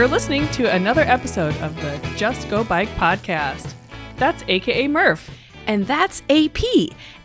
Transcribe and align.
You're 0.00 0.08
listening 0.08 0.48
to 0.52 0.74
another 0.74 1.02
episode 1.02 1.54
of 1.58 1.76
the 1.76 2.00
Just 2.16 2.48
Go 2.48 2.64
Bike 2.64 2.88
podcast. 2.94 3.74
That's 4.16 4.42
AKA 4.48 4.88
Murph. 4.88 5.28
And 5.66 5.86
that's 5.86 6.22
AP. 6.30 6.56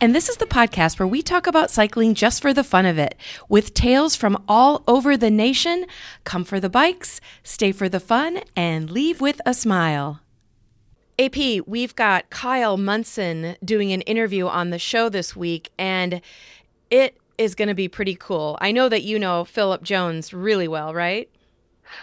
And 0.02 0.14
this 0.14 0.28
is 0.28 0.36
the 0.36 0.46
podcast 0.46 1.00
where 1.00 1.07
we 1.07 1.21
talk 1.21 1.48
about 1.48 1.71
cycling 1.71 2.16
just 2.16 2.42
for 2.42 2.54
the 2.54 2.66
fun 2.66 2.86
of 2.86 2.98
it, 2.98 3.16
with 3.48 3.74
tales 3.74 4.18
from 4.18 4.43
all 4.50 4.84
over 4.89 5.16
the 5.16 5.32
nation. 5.32 5.86
Come 6.25 6.43
for 6.43 6.60
the 6.60 6.70
bikes, 6.70 7.21
stay 7.43 7.71
for 7.71 7.88
the 7.88 8.02
fun, 8.02 8.42
and 8.57 8.92
leave 8.92 9.21
with 9.21 9.39
a 9.46 9.54
smile. 9.54 10.19
AP, 11.18 11.66
we've 11.66 11.96
got 11.96 12.30
Kyle 12.30 12.75
Munson 12.75 13.55
doing 13.64 13.94
an 13.94 14.02
interview 14.02 14.47
on 14.47 14.71
the 14.71 14.80
show 14.80 15.07
this 15.07 15.33
week, 15.33 15.69
and 15.80 16.19
it 16.92 17.18
is 17.38 17.55
going 17.55 17.69
to 17.69 17.74
be 17.74 17.88
pretty 17.88 18.16
cool. 18.16 18.57
I 18.60 18.74
know 18.74 18.89
that 18.89 19.04
you 19.04 19.18
know 19.18 19.46
Philip 19.46 19.82
Jones 19.82 20.33
really 20.33 20.68
well, 20.68 20.94
right? 20.94 21.30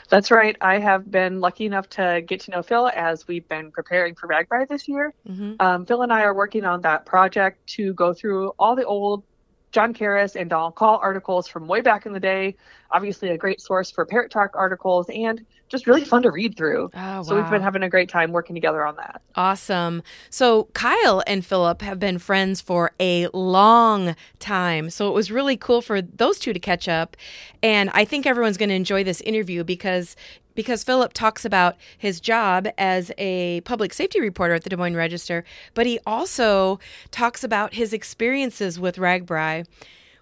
That's 0.08 0.30
right. 0.30 0.56
I 0.60 0.78
have 0.78 1.10
been 1.10 1.40
lucky 1.40 1.66
enough 1.66 1.88
to 1.90 2.22
get 2.26 2.40
to 2.42 2.50
know 2.50 2.62
Phil 2.62 2.88
as 2.88 3.26
we've 3.26 3.48
been 3.48 3.70
preparing 3.70 4.14
for 4.14 4.28
RAGBRAI 4.28 4.68
this 4.68 4.88
year. 4.88 5.14
Mm-hmm. 5.28 5.54
Um, 5.60 5.86
Phil 5.86 6.02
and 6.02 6.12
I 6.12 6.22
are 6.22 6.34
working 6.34 6.64
on 6.64 6.82
that 6.82 7.06
project 7.06 7.66
to 7.68 7.94
go 7.94 8.12
through 8.12 8.52
all 8.58 8.76
the 8.76 8.84
old 8.84 9.24
John 9.72 9.94
Karras 9.94 10.36
and 10.38 10.48
Donald 10.48 10.74
Kaul 10.74 10.98
articles 11.02 11.48
from 11.48 11.66
way 11.66 11.80
back 11.80 12.06
in 12.06 12.12
the 12.12 12.20
day. 12.20 12.54
Obviously, 12.90 13.30
a 13.30 13.38
great 13.38 13.60
source 13.60 13.90
for 13.90 14.04
Parrot 14.04 14.30
Talk 14.30 14.50
articles 14.54 15.06
and 15.08 15.44
just 15.70 15.86
really 15.86 16.04
fun 16.04 16.22
to 16.22 16.30
read 16.30 16.54
through. 16.54 16.90
Oh, 16.92 16.98
wow. 16.98 17.22
So 17.22 17.34
we've 17.34 17.48
been 17.48 17.62
having 17.62 17.82
a 17.82 17.88
great 17.88 18.10
time 18.10 18.32
working 18.32 18.54
together 18.54 18.84
on 18.84 18.96
that. 18.96 19.22
Awesome. 19.34 20.02
So 20.28 20.64
Kyle 20.74 21.22
and 21.26 21.44
Philip 21.44 21.80
have 21.80 21.98
been 21.98 22.18
friends 22.18 22.60
for 22.60 22.92
a 23.00 23.28
long 23.32 24.14
time. 24.38 24.90
So 24.90 25.08
it 25.08 25.14
was 25.14 25.30
really 25.30 25.56
cool 25.56 25.80
for 25.80 26.02
those 26.02 26.38
two 26.38 26.52
to 26.52 26.60
catch 26.60 26.88
up. 26.88 27.16
And 27.62 27.88
I 27.94 28.04
think 28.04 28.26
everyone's 28.26 28.58
going 28.58 28.68
to 28.68 28.74
enjoy 28.74 29.02
this 29.02 29.22
interview 29.22 29.64
because 29.64 30.14
because 30.54 30.84
Philip 30.84 31.12
talks 31.12 31.44
about 31.44 31.76
his 31.96 32.20
job 32.20 32.68
as 32.78 33.10
a 33.18 33.60
public 33.62 33.92
safety 33.92 34.20
reporter 34.20 34.54
at 34.54 34.64
the 34.64 34.70
Des 34.70 34.76
Moines 34.76 34.96
Register, 34.96 35.44
but 35.74 35.86
he 35.86 35.98
also 36.06 36.78
talks 37.10 37.44
about 37.44 37.74
his 37.74 37.92
experiences 37.92 38.78
with 38.78 38.96
RAGBRAI, 38.96 39.66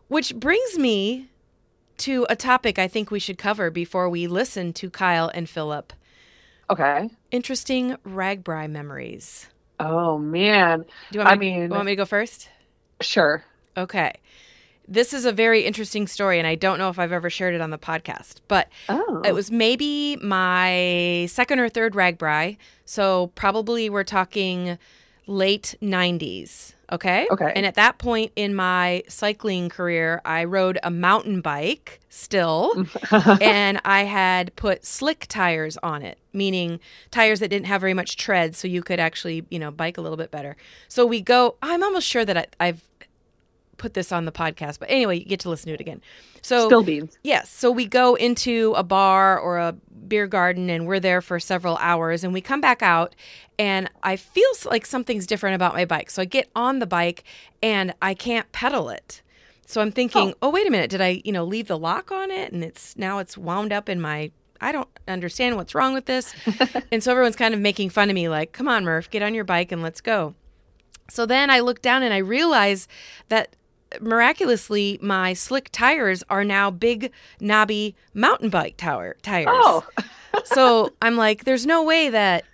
which 0.09 0.35
brings 0.35 0.79
me 0.79 1.29
to 1.99 2.27
a 2.31 2.37
topic 2.37 2.79
I 2.79 2.89
think 2.89 3.11
we 3.11 3.19
should 3.19 3.39
cover 3.39 3.71
before 3.71 4.09
we 4.09 4.27
listen 4.27 4.73
to 4.75 4.91
Kyle 4.91 5.31
and 5.35 5.49
Philip. 5.49 5.93
Okay. 6.71 7.11
Interesting 7.31 7.97
RAGBRAI 8.07 8.71
memories. 8.71 9.49
Oh 9.79 10.19
man. 10.19 10.85
Do 11.11 11.19
you 11.19 11.25
want 11.25 11.41
me, 11.41 11.55
I 11.55 11.59
mean, 11.59 11.71
want 11.71 11.85
me 11.87 11.93
to 11.93 11.97
go 11.97 12.05
first? 12.05 12.49
Sure. 13.01 13.45
Okay 13.77 14.13
this 14.91 15.15
is 15.15 15.25
a 15.25 15.33
very 15.33 15.65
interesting 15.65 16.09
story, 16.09 16.39
and 16.39 16.47
I 16.47 16.57
don't 16.57 16.79
know 16.79 16.91
if 16.91 16.99
I've 16.99 17.13
ever 17.13 17.31
shared 17.31 17.55
it 17.55 17.61
on 17.61 17.71
the 17.71 17.79
podcast, 17.79 18.41
but 18.49 18.69
oh. 18.89 19.23
it 19.25 19.33
was 19.33 19.51
maybe 19.51 20.17
my 20.17 21.27
second 21.31 21.61
or 21.61 21.69
third 21.69 21.95
RAGBRAI. 21.95 22.57
So 22.85 23.29
probably 23.37 23.89
we're 23.89 24.03
talking 24.03 24.79
late 25.29 25.77
90s. 25.81 26.75
Okay. 26.93 27.29
Okay. 27.31 27.53
And 27.55 27.65
at 27.65 27.77
that 27.77 27.99
point 27.99 28.33
in 28.35 28.53
my 28.53 29.05
cycling 29.07 29.69
career, 29.69 30.21
I 30.25 30.43
rode 30.43 30.81
a 30.83 30.91
mountain 30.91 31.41
bike 31.41 32.01
still, 32.09 32.85
and 33.41 33.81
I 33.85 34.03
had 34.03 34.55
put 34.57 34.85
slick 34.85 35.27
tires 35.29 35.79
on 35.85 36.03
it, 36.03 36.19
meaning 36.33 36.81
tires 37.13 37.39
that 37.39 37.49
didn't 37.49 37.67
have 37.67 37.81
very 37.81 37.95
much 37.95 38.17
tread, 38.17 38.57
so 38.57 38.67
you 38.67 38.83
could 38.83 38.99
actually, 38.99 39.47
you 39.51 39.61
know, 39.61 39.71
bike 39.71 39.99
a 39.99 40.01
little 40.01 40.17
bit 40.17 40.33
better. 40.33 40.57
So 40.89 41.07
we 41.07 41.21
go. 41.21 41.55
I'm 41.63 41.85
almost 41.85 42.09
sure 42.09 42.25
that 42.25 42.37
I, 42.37 42.47
I've 42.59 42.83
put 43.81 43.95
this 43.95 44.13
on 44.13 44.27
the 44.27 44.33
podcast, 44.33 44.79
but 44.79 44.91
anyway, 44.91 45.19
you 45.19 45.25
get 45.25 45.41
to 45.41 45.49
listen 45.49 45.69
to 45.69 45.75
it 45.75 45.81
again. 45.81 46.03
So 46.43 46.67
still 46.67 46.83
beans. 46.83 47.19
Yes. 47.23 47.49
So 47.49 47.71
we 47.71 47.87
go 47.87 48.15
into 48.15 48.75
a 48.77 48.85
bar 48.85 49.39
or 49.39 49.59
a 49.59 49.73
beer 50.07 50.27
garden 50.27 50.69
and 50.69 50.87
we're 50.87 51.01
there 51.01 51.23
for 51.23 51.41
several 51.41 51.79
hours 51.79 52.23
and 52.23 52.33
we 52.33 52.43
come 52.43 52.61
back 52.61 52.83
out 52.83 53.17
and 53.59 53.91
I 54.03 54.17
feel 54.17 54.51
like 54.67 54.85
something's 54.85 55.27
different 55.27 55.55
about 55.55 55.73
my 55.75 55.87
bike. 55.87 56.11
So 56.11 56.23
I 56.23 56.27
get 56.27 56.51
on 56.55 56.79
the 56.79 56.87
bike 56.87 57.25
and 57.63 57.95
I 58.03 58.13
can't 58.15 58.51
pedal 58.53 58.91
it. 58.91 59.23
So 59.67 59.81
I'm 59.81 59.93
thinking, 59.93 60.31
oh. 60.35 60.49
oh, 60.49 60.51
wait 60.51 60.67
a 60.67 60.71
minute, 60.71 60.91
did 60.91 61.01
I, 61.01 61.23
you 61.25 61.33
know, 61.33 61.45
leave 61.45 61.69
the 61.69 61.79
lock 61.79 62.13
on 62.13 62.31
it 62.31 62.53
and 62.53 62.63
it's 62.63 62.97
now 62.99 63.19
it's 63.19 63.39
wound 63.39 63.73
up 63.73 63.89
in 63.89 64.01
my 64.01 64.31
I 64.63 64.73
don't 64.73 64.89
understand 65.09 65.57
what's 65.57 65.75
wrong 65.75 65.95
with 65.95 66.05
this. 66.05 66.35
and 66.93 67.03
so 67.03 67.13
everyone's 67.13 67.37
kind 67.37 67.55
of 67.55 67.61
making 67.61 67.89
fun 67.89 68.11
of 68.11 68.15
me 68.15 68.29
like, 68.29 68.53
"Come 68.53 68.69
on, 68.69 68.85
Murph, 68.85 69.09
get 69.09 69.23
on 69.23 69.33
your 69.33 69.45
bike 69.45 69.73
and 69.73 69.83
let's 69.83 70.03
go." 70.03 70.35
So 71.09 71.25
then 71.25 71.49
I 71.49 71.61
look 71.61 71.81
down 71.81 72.03
and 72.03 72.13
I 72.13 72.19
realize 72.19 72.87
that 73.29 73.57
miraculously, 74.01 74.99
my 75.03 75.33
slick 75.33 75.71
tires 75.73 76.23
are 76.31 76.45
now 76.45 76.71
big, 76.71 77.13
knobby 77.41 77.97
mountain 78.15 78.51
bike 78.51 78.77
tower 78.77 79.17
tires. 79.23 79.49
Oh. 79.51 79.87
so 80.45 80.91
I'm 81.03 81.17
like, 81.17 81.45
there's 81.45 81.67
no 81.67 81.83
way 81.83 82.09
that 82.09 82.45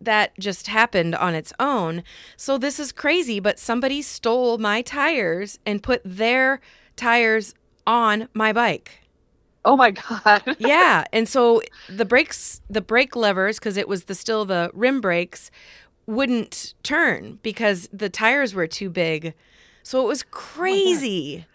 that 0.00 0.38
just 0.38 0.68
happened 0.68 1.14
on 1.14 1.34
its 1.34 1.52
own. 1.58 2.02
So 2.36 2.58
this 2.58 2.78
is 2.78 2.92
crazy, 2.92 3.40
but 3.40 3.58
somebody 3.58 4.02
stole 4.02 4.58
my 4.58 4.82
tires 4.82 5.58
and 5.66 5.82
put 5.82 6.00
their 6.04 6.60
tires 6.96 7.54
on 7.86 8.28
my 8.34 8.52
bike. 8.52 9.00
Oh 9.64 9.76
my 9.76 9.90
god. 9.90 10.42
yeah, 10.58 11.04
and 11.12 11.28
so 11.28 11.62
the 11.88 12.04
brakes 12.04 12.60
the 12.70 12.80
brake 12.80 13.16
levers 13.16 13.58
cuz 13.58 13.76
it 13.76 13.88
was 13.88 14.04
the 14.04 14.14
still 14.14 14.44
the 14.44 14.70
rim 14.72 15.00
brakes 15.00 15.50
wouldn't 16.06 16.74
turn 16.82 17.38
because 17.42 17.88
the 17.92 18.08
tires 18.08 18.54
were 18.54 18.66
too 18.66 18.88
big. 18.88 19.34
So 19.88 20.02
it 20.02 20.06
was 20.06 20.22
oh 20.22 20.26
crazy. 20.30 21.46
Oh 21.48 21.54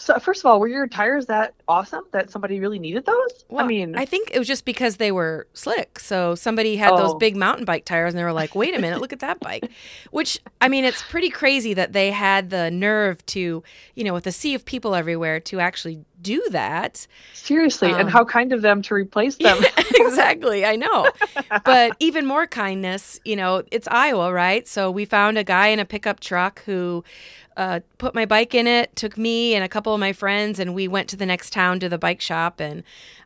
so 0.00 0.18
first 0.18 0.40
of 0.40 0.46
all, 0.46 0.58
were 0.58 0.66
your 0.66 0.88
tires 0.88 1.26
that 1.26 1.52
awesome 1.68 2.04
that 2.12 2.30
somebody 2.30 2.58
really 2.58 2.78
needed 2.78 3.04
those? 3.04 3.44
Well, 3.50 3.64
I 3.64 3.68
mean, 3.68 3.96
I 3.96 4.06
think 4.06 4.30
it 4.32 4.38
was 4.38 4.48
just 4.48 4.64
because 4.64 4.96
they 4.96 5.12
were 5.12 5.46
slick. 5.52 6.00
So 6.00 6.34
somebody 6.34 6.76
had 6.76 6.92
oh. 6.92 6.96
those 6.96 7.14
big 7.16 7.36
mountain 7.36 7.66
bike 7.66 7.84
tires, 7.84 8.14
and 8.14 8.18
they 8.18 8.24
were 8.24 8.32
like, 8.32 8.54
"Wait 8.54 8.74
a 8.74 8.80
minute, 8.80 8.98
look 9.00 9.12
at 9.12 9.20
that 9.20 9.40
bike." 9.40 9.70
Which 10.10 10.40
I 10.60 10.68
mean, 10.68 10.86
it's 10.86 11.02
pretty 11.02 11.28
crazy 11.28 11.74
that 11.74 11.92
they 11.92 12.10
had 12.10 12.48
the 12.48 12.70
nerve 12.70 13.24
to, 13.26 13.62
you 13.94 14.04
know, 14.04 14.14
with 14.14 14.26
a 14.26 14.32
sea 14.32 14.54
of 14.54 14.64
people 14.64 14.94
everywhere, 14.94 15.38
to 15.40 15.60
actually 15.60 16.02
do 16.22 16.42
that. 16.50 17.06
Seriously, 17.34 17.92
um, 17.92 18.00
and 18.00 18.10
how 18.10 18.24
kind 18.24 18.54
of 18.54 18.62
them 18.62 18.80
to 18.82 18.94
replace 18.94 19.36
them. 19.36 19.58
Yeah, 19.60 19.82
exactly, 20.06 20.64
I 20.64 20.76
know. 20.76 21.10
but 21.64 21.94
even 21.98 22.24
more 22.24 22.46
kindness, 22.46 23.20
you 23.24 23.36
know, 23.36 23.62
it's 23.70 23.86
Iowa, 23.88 24.32
right? 24.32 24.66
So 24.66 24.90
we 24.90 25.04
found 25.04 25.36
a 25.36 25.44
guy 25.44 25.68
in 25.68 25.78
a 25.78 25.84
pickup 25.84 26.20
truck 26.20 26.62
who 26.64 27.04
uh, 27.56 27.80
put 27.98 28.14
my 28.14 28.24
bike 28.24 28.54
in 28.54 28.66
it, 28.66 28.94
took 28.96 29.18
me 29.18 29.54
and 29.54 29.64
a 29.64 29.68
couple 29.68 29.92
of 29.92 30.00
my 30.00 30.12
friends, 30.12 30.58
and 30.58 30.74
we 30.74 30.88
went 30.88 31.08
to 31.08 31.16
the 31.16 31.26
next 31.26 31.52
town 31.52 31.80
to 31.80 31.88
the 31.88 31.98
bike 31.98 32.20
shop. 32.20 32.60
And 32.60 32.82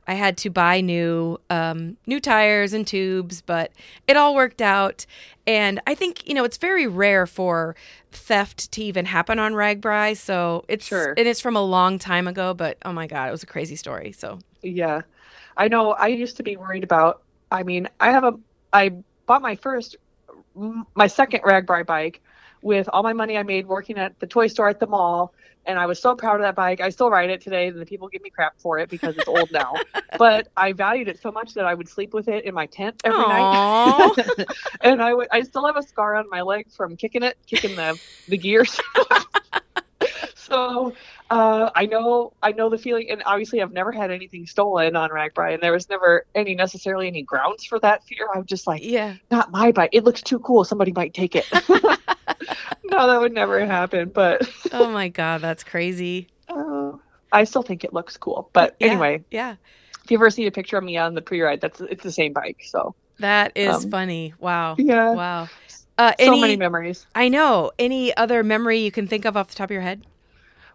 I 0.06 0.14
had 0.14 0.36
to 0.38 0.50
buy 0.50 0.80
new 0.80 1.38
um, 1.50 1.96
new 2.06 2.20
tires 2.20 2.72
and 2.72 2.86
tubes, 2.86 3.40
but 3.40 3.72
it 4.08 4.16
all 4.16 4.34
worked 4.34 4.62
out. 4.62 5.06
And 5.46 5.80
I 5.86 5.94
think 5.94 6.26
you 6.26 6.34
know 6.34 6.44
it's 6.44 6.56
very 6.56 6.86
rare 6.86 7.26
for 7.26 7.76
theft 8.12 8.72
to 8.72 8.82
even 8.82 9.04
happen 9.04 9.38
on 9.38 9.52
RAGBRAI. 9.52 10.16
So 10.16 10.64
it's 10.68 10.86
sure. 10.86 11.14
and 11.16 11.28
it's 11.28 11.40
from 11.40 11.56
a 11.56 11.62
long 11.62 11.98
time 11.98 12.26
ago, 12.26 12.54
but 12.54 12.78
oh 12.84 12.92
my 12.92 13.06
god, 13.06 13.28
it 13.28 13.32
was 13.32 13.42
a 13.42 13.46
crazy 13.46 13.76
story. 13.76 14.12
So 14.12 14.38
yeah, 14.62 15.02
I 15.56 15.68
know. 15.68 15.92
I 15.92 16.08
used 16.08 16.36
to 16.38 16.42
be 16.42 16.56
worried 16.56 16.84
about. 16.84 17.22
I 17.50 17.62
mean, 17.62 17.88
I 18.00 18.10
have 18.10 18.24
a. 18.24 18.34
I 18.72 18.90
bought 19.26 19.42
my 19.42 19.54
first, 19.54 19.96
my 20.94 21.06
second 21.06 21.42
RAGBRAI 21.42 21.86
bike 21.86 22.20
with 22.64 22.88
all 22.92 23.02
my 23.02 23.12
money 23.12 23.36
I 23.36 23.42
made 23.42 23.66
working 23.66 23.98
at 23.98 24.18
the 24.18 24.26
toy 24.26 24.48
store 24.48 24.68
at 24.68 24.80
the 24.80 24.86
mall. 24.86 25.34
And 25.66 25.78
I 25.78 25.86
was 25.86 25.98
so 25.98 26.14
proud 26.14 26.36
of 26.36 26.42
that 26.42 26.54
bike. 26.54 26.80
I 26.80 26.90
still 26.90 27.08
ride 27.08 27.30
it 27.30 27.40
today, 27.40 27.68
and 27.68 27.80
the 27.80 27.86
people 27.86 28.08
give 28.08 28.20
me 28.20 28.28
crap 28.28 28.58
for 28.58 28.78
it 28.78 28.90
because 28.90 29.16
it's 29.16 29.28
old 29.28 29.50
now. 29.50 29.74
but 30.18 30.48
I 30.56 30.72
valued 30.72 31.08
it 31.08 31.20
so 31.22 31.32
much 31.32 31.54
that 31.54 31.64
I 31.64 31.72
would 31.72 31.88
sleep 31.88 32.12
with 32.12 32.28
it 32.28 32.44
in 32.44 32.52
my 32.52 32.66
tent 32.66 33.00
every 33.04 33.24
Aww. 33.24 34.16
night. 34.16 34.46
and 34.82 35.00
I 35.00 35.14
would, 35.14 35.28
I 35.32 35.40
still 35.42 35.64
have 35.66 35.76
a 35.76 35.82
scar 35.82 36.16
on 36.16 36.28
my 36.28 36.42
leg 36.42 36.70
from 36.70 36.96
kicking 36.96 37.22
it, 37.22 37.38
kicking 37.46 37.76
the 37.76 37.98
the 38.28 38.36
gears. 38.36 38.78
so 40.34 40.94
uh, 41.30 41.70
I 41.74 41.86
know 41.86 42.34
I 42.42 42.52
know 42.52 42.68
the 42.68 42.78
feeling, 42.78 43.10
and 43.10 43.22
obviously 43.24 43.62
I've 43.62 43.72
never 43.72 43.90
had 43.90 44.10
anything 44.10 44.46
stolen 44.46 44.96
on 44.96 45.10
RAGBRAI, 45.10 45.54
and 45.54 45.62
there 45.62 45.72
was 45.72 45.88
never 45.88 46.26
any 46.34 46.54
necessarily 46.54 47.06
any 47.06 47.22
grounds 47.22 47.64
for 47.64 47.78
that 47.80 48.04
fear. 48.04 48.28
I 48.34 48.38
was 48.38 48.46
just 48.46 48.66
like, 48.66 48.84
yeah, 48.84 49.14
not 49.30 49.50
my 49.50 49.72
bike. 49.72 49.90
It 49.92 50.04
looks 50.04 50.20
too 50.20 50.38
cool. 50.40 50.64
Somebody 50.64 50.92
might 50.92 51.14
take 51.14 51.34
it. 51.34 51.46
no, 52.84 53.06
that 53.06 53.20
would 53.20 53.32
never 53.32 53.64
happen. 53.64 54.10
But 54.10 54.48
oh 54.72 54.90
my 54.90 55.08
god, 55.08 55.40
that's 55.40 55.64
crazy. 55.64 56.28
Uh, 56.48 56.92
I 57.32 57.44
still 57.44 57.62
think 57.62 57.84
it 57.84 57.92
looks 57.92 58.16
cool. 58.16 58.50
But 58.52 58.76
yeah, 58.78 58.88
anyway, 58.88 59.24
yeah. 59.30 59.56
If 60.04 60.10
you 60.10 60.18
ever 60.18 60.30
see 60.30 60.46
a 60.46 60.50
picture 60.50 60.76
of 60.76 60.84
me 60.84 60.96
on 60.96 61.14
the 61.14 61.22
pre-ride, 61.22 61.60
that's 61.60 61.80
it's 61.80 62.02
the 62.02 62.12
same 62.12 62.32
bike. 62.32 62.62
So 62.64 62.94
that 63.18 63.52
is 63.54 63.84
um, 63.84 63.90
funny. 63.90 64.34
Wow. 64.38 64.76
Yeah. 64.78 65.12
Wow. 65.12 65.48
Uh, 65.96 66.12
so 66.18 66.26
any, 66.26 66.40
many 66.40 66.56
memories. 66.56 67.06
I 67.14 67.28
know. 67.28 67.70
Any 67.78 68.16
other 68.16 68.42
memory 68.42 68.78
you 68.78 68.90
can 68.90 69.06
think 69.06 69.24
of 69.24 69.36
off 69.36 69.48
the 69.48 69.54
top 69.54 69.66
of 69.66 69.70
your 69.70 69.80
head? 69.80 70.04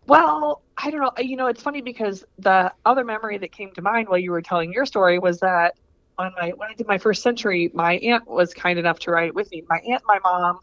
Well, 0.08 0.62
I 0.78 0.90
don't 0.90 1.02
know. 1.02 1.12
You 1.20 1.36
know, 1.36 1.48
it's 1.48 1.62
funny 1.62 1.82
because 1.82 2.26
the 2.40 2.74
other 2.86 3.04
memory 3.04 3.38
that 3.38 3.52
came 3.52 3.72
to 3.74 3.82
mind 3.82 4.10
while 4.10 4.18
you 4.18 4.32
were 4.32 4.42
telling 4.42 4.74
your 4.74 4.86
story 4.86 5.20
was 5.20 5.40
that 5.42 5.76
on 6.18 6.34
my 6.38 6.50
when 6.50 6.70
I 6.70 6.74
did 6.74 6.88
my 6.88 6.98
first 6.98 7.22
century, 7.22 7.70
my 7.74 7.98
aunt 7.98 8.28
was 8.28 8.54
kind 8.54 8.80
enough 8.80 9.00
to 9.00 9.12
ride 9.12 9.28
it 9.28 9.36
with 9.36 9.52
me. 9.52 9.64
My 9.70 9.80
aunt, 9.88 10.04
my 10.06 10.20
mom, 10.24 10.60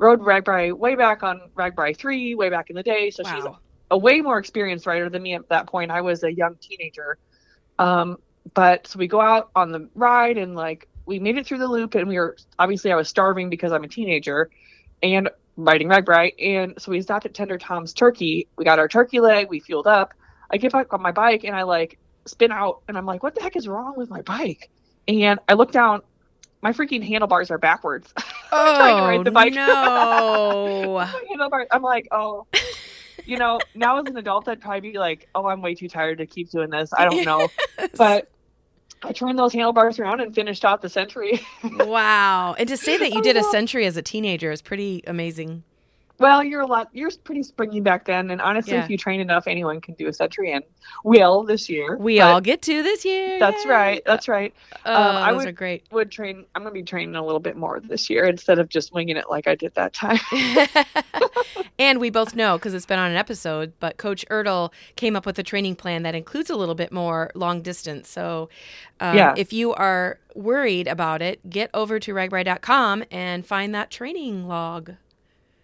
rode 0.00 0.20
RAGBRAI 0.20 0.72
way 0.72 0.96
back 0.96 1.22
on 1.22 1.42
RAGBRAI 1.54 1.96
three, 1.96 2.34
way 2.34 2.48
back 2.48 2.70
in 2.70 2.76
the 2.76 2.82
day. 2.82 3.10
So 3.10 3.22
wow. 3.22 3.34
she's 3.34 3.44
a, 3.90 3.98
way 3.98 4.22
more 4.22 4.38
experienced 4.38 4.86
rider 4.86 5.10
than 5.10 5.22
me 5.22 5.34
at 5.34 5.48
that 5.50 5.66
point. 5.66 5.90
I 5.90 6.00
was 6.00 6.24
a 6.24 6.32
young 6.32 6.56
teenager. 6.56 7.18
Um, 7.78 8.16
but 8.54 8.86
so 8.86 8.98
we 8.98 9.06
go 9.06 9.20
out 9.20 9.50
on 9.54 9.70
the 9.70 9.88
ride 9.94 10.38
and 10.38 10.54
like 10.54 10.88
we 11.04 11.18
made 11.18 11.36
it 11.36 11.46
through 11.46 11.58
the 11.58 11.68
loop 11.68 11.94
and 11.94 12.08
we 12.08 12.18
were 12.18 12.36
obviously 12.58 12.90
I 12.90 12.96
was 12.96 13.08
starving 13.08 13.50
because 13.50 13.72
I'm 13.72 13.84
a 13.84 13.88
teenager 13.88 14.50
and 15.02 15.28
riding 15.56 15.88
RAGBRAI 15.88 16.32
and 16.38 16.74
so 16.78 16.92
we 16.92 17.02
stopped 17.02 17.26
at 17.26 17.34
Tender 17.34 17.58
Tom's 17.58 17.92
Turkey. 17.92 18.48
We 18.56 18.64
got 18.64 18.78
our 18.78 18.88
turkey 18.88 19.20
leg, 19.20 19.48
we 19.50 19.60
fueled 19.60 19.86
up. 19.86 20.14
I 20.50 20.56
get 20.56 20.72
back 20.72 20.94
on 20.94 21.02
my 21.02 21.12
bike 21.12 21.44
and 21.44 21.54
I 21.54 21.64
like 21.64 21.98
spin 22.24 22.52
out 22.52 22.80
and 22.88 22.96
I'm 22.96 23.04
like, 23.04 23.22
what 23.22 23.34
the 23.34 23.42
heck 23.42 23.54
is 23.54 23.68
wrong 23.68 23.94
with 23.98 24.08
my 24.08 24.22
bike? 24.22 24.70
And 25.08 25.40
I 25.46 25.54
look 25.54 25.72
down, 25.72 26.00
my 26.62 26.72
freaking 26.72 27.06
handlebars 27.06 27.50
are 27.50 27.58
backwards. 27.58 28.12
Oh, 28.52 28.76
trying 28.78 28.96
to 28.96 29.02
ride 29.02 29.20
oh, 29.20 29.22
the 29.22 29.30
bike. 29.30 29.52
no. 29.54 30.98
Handlebars, 31.28 31.68
I'm 31.70 31.82
like, 31.82 32.08
oh, 32.10 32.48
you 33.24 33.36
know, 33.36 33.60
now 33.76 34.00
as 34.00 34.08
an 34.08 34.16
adult, 34.16 34.48
I'd 34.48 34.60
probably 34.60 34.90
be 34.90 34.98
like, 34.98 35.28
oh, 35.36 35.46
I'm 35.46 35.62
way 35.62 35.76
too 35.76 35.88
tired 35.88 36.18
to 36.18 36.26
keep 36.26 36.50
doing 36.50 36.68
this. 36.68 36.90
I 36.92 37.04
don't 37.04 37.24
know. 37.24 37.46
But 37.96 38.28
I 39.04 39.12
turned 39.12 39.38
those 39.38 39.52
handlebars 39.52 40.00
around 40.00 40.20
and 40.20 40.34
finished 40.34 40.64
out 40.64 40.82
the 40.82 40.88
century. 40.88 41.40
wow. 41.62 42.54
And 42.58 42.68
to 42.68 42.76
say 42.76 42.98
that 42.98 43.12
you 43.12 43.22
did 43.22 43.36
a 43.36 43.44
century 43.44 43.86
as 43.86 43.96
a 43.96 44.02
teenager 44.02 44.50
is 44.50 44.62
pretty 44.62 45.04
amazing. 45.06 45.62
Well, 46.20 46.44
you're 46.44 46.60
a 46.60 46.66
lot, 46.66 46.88
you're 46.92 47.10
pretty 47.24 47.42
springy 47.42 47.80
back 47.80 48.04
then. 48.04 48.30
And 48.30 48.40
honestly, 48.40 48.74
Yeah. 48.74 48.84
if 48.84 48.90
you 48.90 48.96
train 48.98 49.20
enough, 49.20 49.46
anyone 49.46 49.80
can 49.80 49.94
do 49.94 50.06
a 50.06 50.12
century 50.12 50.52
and 50.52 50.62
will 51.02 51.42
this 51.44 51.68
year. 51.68 51.96
We 51.96 52.20
all 52.20 52.40
get 52.42 52.60
to 52.62 52.82
this 52.82 53.04
year. 53.06 53.38
That's 53.38 53.64
Yay. 53.64 53.70
right. 53.70 54.02
That's 54.04 54.28
right. 54.28 54.54
Oh, 54.84 54.94
Um, 54.94 55.16
I 55.16 55.32
would- 55.32 55.48
are 55.48 55.52
great. 55.52 55.84
Would 55.90 56.10
train, 56.10 56.44
I'm 56.54 56.62
going 56.62 56.74
to 56.74 56.78
be 56.78 56.84
training 56.84 57.16
a 57.16 57.24
little 57.24 57.40
bit 57.40 57.56
more 57.56 57.80
this 57.80 58.10
year 58.10 58.26
instead 58.26 58.58
of 58.58 58.68
just 58.68 58.92
winging 58.92 59.16
it 59.16 59.30
like 59.30 59.48
I 59.48 59.54
did 59.54 59.74
that 59.74 59.92
time. 59.94 60.18
and 61.78 61.98
we 62.00 62.10
both 62.10 62.34
know 62.34 62.58
because 62.58 62.74
it's 62.74 62.86
been 62.86 62.98
on 62.98 63.10
an 63.10 63.16
episode, 63.16 63.72
but 63.80 63.96
Coach 63.96 64.24
Ertl 64.30 64.72
came 64.96 65.16
up 65.16 65.24
with 65.26 65.38
a 65.38 65.42
training 65.42 65.76
plan 65.76 66.02
that 66.02 66.14
includes 66.14 66.50
a 66.50 66.56
little 66.56 66.74
bit 66.74 66.92
more 66.92 67.30
long 67.34 67.62
distance. 67.62 68.08
So 68.08 68.48
um, 69.00 69.16
Yeah. 69.16 69.34
if 69.36 69.52
you 69.52 69.72
are 69.74 70.18
worried 70.34 70.86
about 70.86 71.22
it, 71.22 71.48
get 71.48 71.70
over 71.72 71.98
to 71.98 72.12
ragbrai.com 72.12 73.04
and 73.10 73.46
find 73.46 73.74
that 73.74 73.90
training 73.90 74.46
log. 74.46 74.92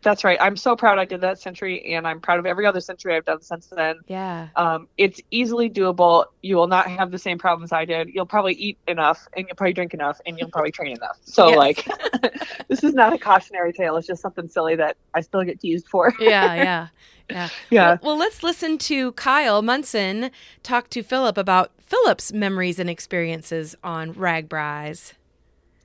That's 0.07 0.23
right. 0.23 0.39
I'm 0.41 0.57
so 0.57 0.77
proud 0.77 1.01
I 1.01 1.05
did 1.05 1.21
that 1.23 1.41
century, 1.41 1.85
and 1.93 2.07
I'm 2.07 2.21
proud 2.21 2.39
of 2.39 2.47
every 2.47 2.65
other 2.65 2.81
century 2.81 3.17
I've 3.17 3.25
done 3.25 3.43
since 3.43 3.67
then. 3.67 3.97
Yeah. 4.07 4.47
Um, 4.55 4.87
it's 4.97 5.21
easily 5.33 5.69
doable. 5.69 6.27
You 6.43 6.55
will 6.55 6.69
not 6.69 6.87
have 6.87 7.11
the 7.11 7.19
same 7.19 7.39
problems 7.39 7.73
I 7.73 7.85
did. 7.87 8.11
You'll 8.15 8.25
probably 8.25 8.53
eat 8.53 8.79
enough, 8.87 9.27
and 9.37 9.49
you'll 9.49 9.57
probably 9.57 9.73
drink 9.73 9.95
enough, 9.95 10.21
and 10.25 10.39
you'll 10.39 10.49
probably 10.53 10.71
train 10.71 10.97
enough. 10.97 11.19
So, 11.25 11.49
Yes. 11.49 11.57
like, 11.59 11.89
this 12.69 12.85
is 12.85 12.95
not 12.95 13.15
a 13.15 13.19
cautionary 13.19 13.73
tale. 13.73 13.97
It's 13.97 14.07
just 14.07 14.23
something 14.23 14.47
silly 14.47 14.77
that 14.77 14.97
I 15.13 15.23
still 15.23 15.43
get 15.43 15.59
teased 15.59 15.89
for. 15.89 16.15
Yeah, 16.21 16.55
yeah, 16.55 16.89
yeah. 17.29 17.49
Yeah. 17.71 17.89
Well, 17.89 17.99
well, 18.03 18.17
let's 18.17 18.45
listen 18.45 18.79
to 18.79 19.11
Kyle 19.15 19.61
Munson 19.61 20.31
talk 20.63 20.89
to 20.91 21.03
Philip 21.03 21.37
about 21.37 21.73
Philip's 21.81 22.33
memories 22.33 22.79
and 22.79 22.89
experiences 22.89 23.75
on 23.83 24.15
RAGBRAIs. 24.15 25.15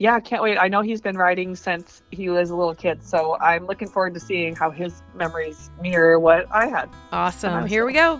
Yeah, 0.01 0.15
I 0.15 0.19
can't 0.19 0.41
wait. 0.41 0.57
I 0.57 0.67
know 0.67 0.81
he's 0.81 0.99
been 0.99 1.15
riding 1.15 1.55
since 1.55 2.01
he 2.09 2.27
was 2.27 2.49
a 2.49 2.55
little 2.55 2.73
kid, 2.73 3.03
so 3.03 3.37
I'm 3.37 3.67
looking 3.67 3.87
forward 3.87 4.15
to 4.15 4.19
seeing 4.19 4.55
how 4.55 4.71
his 4.71 5.03
memories 5.13 5.69
mirror 5.79 6.19
what 6.19 6.47
I 6.51 6.65
had. 6.65 6.89
Awesome. 7.11 7.53
Awesome. 7.53 7.67
Here 7.67 7.85
we 7.85 7.93
go. 7.93 8.19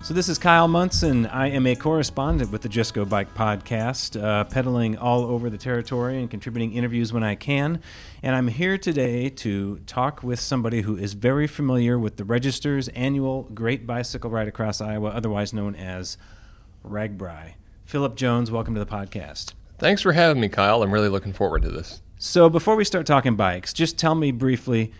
So 0.00 0.14
this 0.14 0.30
is 0.30 0.38
Kyle 0.38 0.68
Munson. 0.68 1.26
I 1.26 1.50
am 1.50 1.66
a 1.66 1.76
correspondent 1.76 2.50
with 2.50 2.62
the 2.62 2.70
Just 2.70 2.94
Go 2.94 3.04
Bike 3.04 3.34
podcast, 3.34 4.18
uh, 4.18 4.44
pedaling 4.44 4.96
all 4.96 5.24
over 5.26 5.50
the 5.50 5.58
territory 5.58 6.18
and 6.18 6.30
contributing 6.30 6.72
interviews 6.72 7.12
when 7.12 7.22
I 7.22 7.34
can. 7.34 7.82
And 8.22 8.34
I'm 8.34 8.48
here 8.48 8.78
today 8.78 9.28
to 9.28 9.80
talk 9.80 10.22
with 10.22 10.40
somebody 10.40 10.80
who 10.80 10.96
is 10.96 11.12
very 11.12 11.46
familiar 11.46 11.98
with 11.98 12.16
the 12.16 12.24
Register's 12.24 12.88
annual 12.88 13.42
Great 13.52 13.86
Bicycle 13.86 14.30
Ride 14.30 14.48
Across 14.48 14.80
Iowa, 14.80 15.10
otherwise 15.10 15.52
known 15.52 15.74
as 15.74 16.16
RAGBRAI. 16.84 17.54
Philip 17.84 18.14
Jones, 18.14 18.50
welcome 18.50 18.74
to 18.74 18.80
the 18.80 18.86
podcast. 18.86 19.54
Thanks 19.78 20.02
for 20.02 20.12
having 20.12 20.40
me, 20.40 20.48
Kyle. 20.48 20.82
I'm 20.82 20.92
really 20.92 21.08
looking 21.08 21.32
forward 21.32 21.62
to 21.62 21.70
this. 21.70 22.02
So 22.18 22.50
before 22.50 22.76
we 22.76 22.84
start 22.84 23.06
talking 23.06 23.34
bikes, 23.34 23.72
just 23.72 23.98
tell 23.98 24.14
me 24.14 24.30
briefly, 24.30 24.92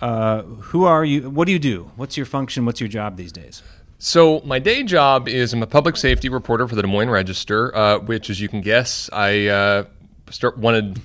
uh, 0.00 0.42
who 0.42 0.84
are 0.84 1.04
you? 1.04 1.30
What 1.30 1.46
do 1.46 1.52
you 1.52 1.58
do? 1.58 1.90
What's 1.96 2.16
your 2.16 2.26
function? 2.26 2.64
What's 2.64 2.80
your 2.80 2.88
job 2.88 3.16
these 3.16 3.32
days? 3.32 3.62
So, 3.98 4.40
my 4.44 4.58
day 4.58 4.82
job 4.82 5.28
is 5.28 5.52
I'm 5.52 5.62
a 5.62 5.66
public 5.66 5.96
safety 5.96 6.28
reporter 6.28 6.66
for 6.66 6.74
the 6.74 6.82
Des 6.82 6.88
Moines 6.88 7.08
Register, 7.08 7.72
uh, 7.76 7.98
which, 8.00 8.30
as 8.30 8.40
you 8.40 8.48
can 8.48 8.60
guess, 8.60 9.08
I 9.12 9.46
uh, 9.46 9.84
start 10.30 10.58
wanted 10.58 11.00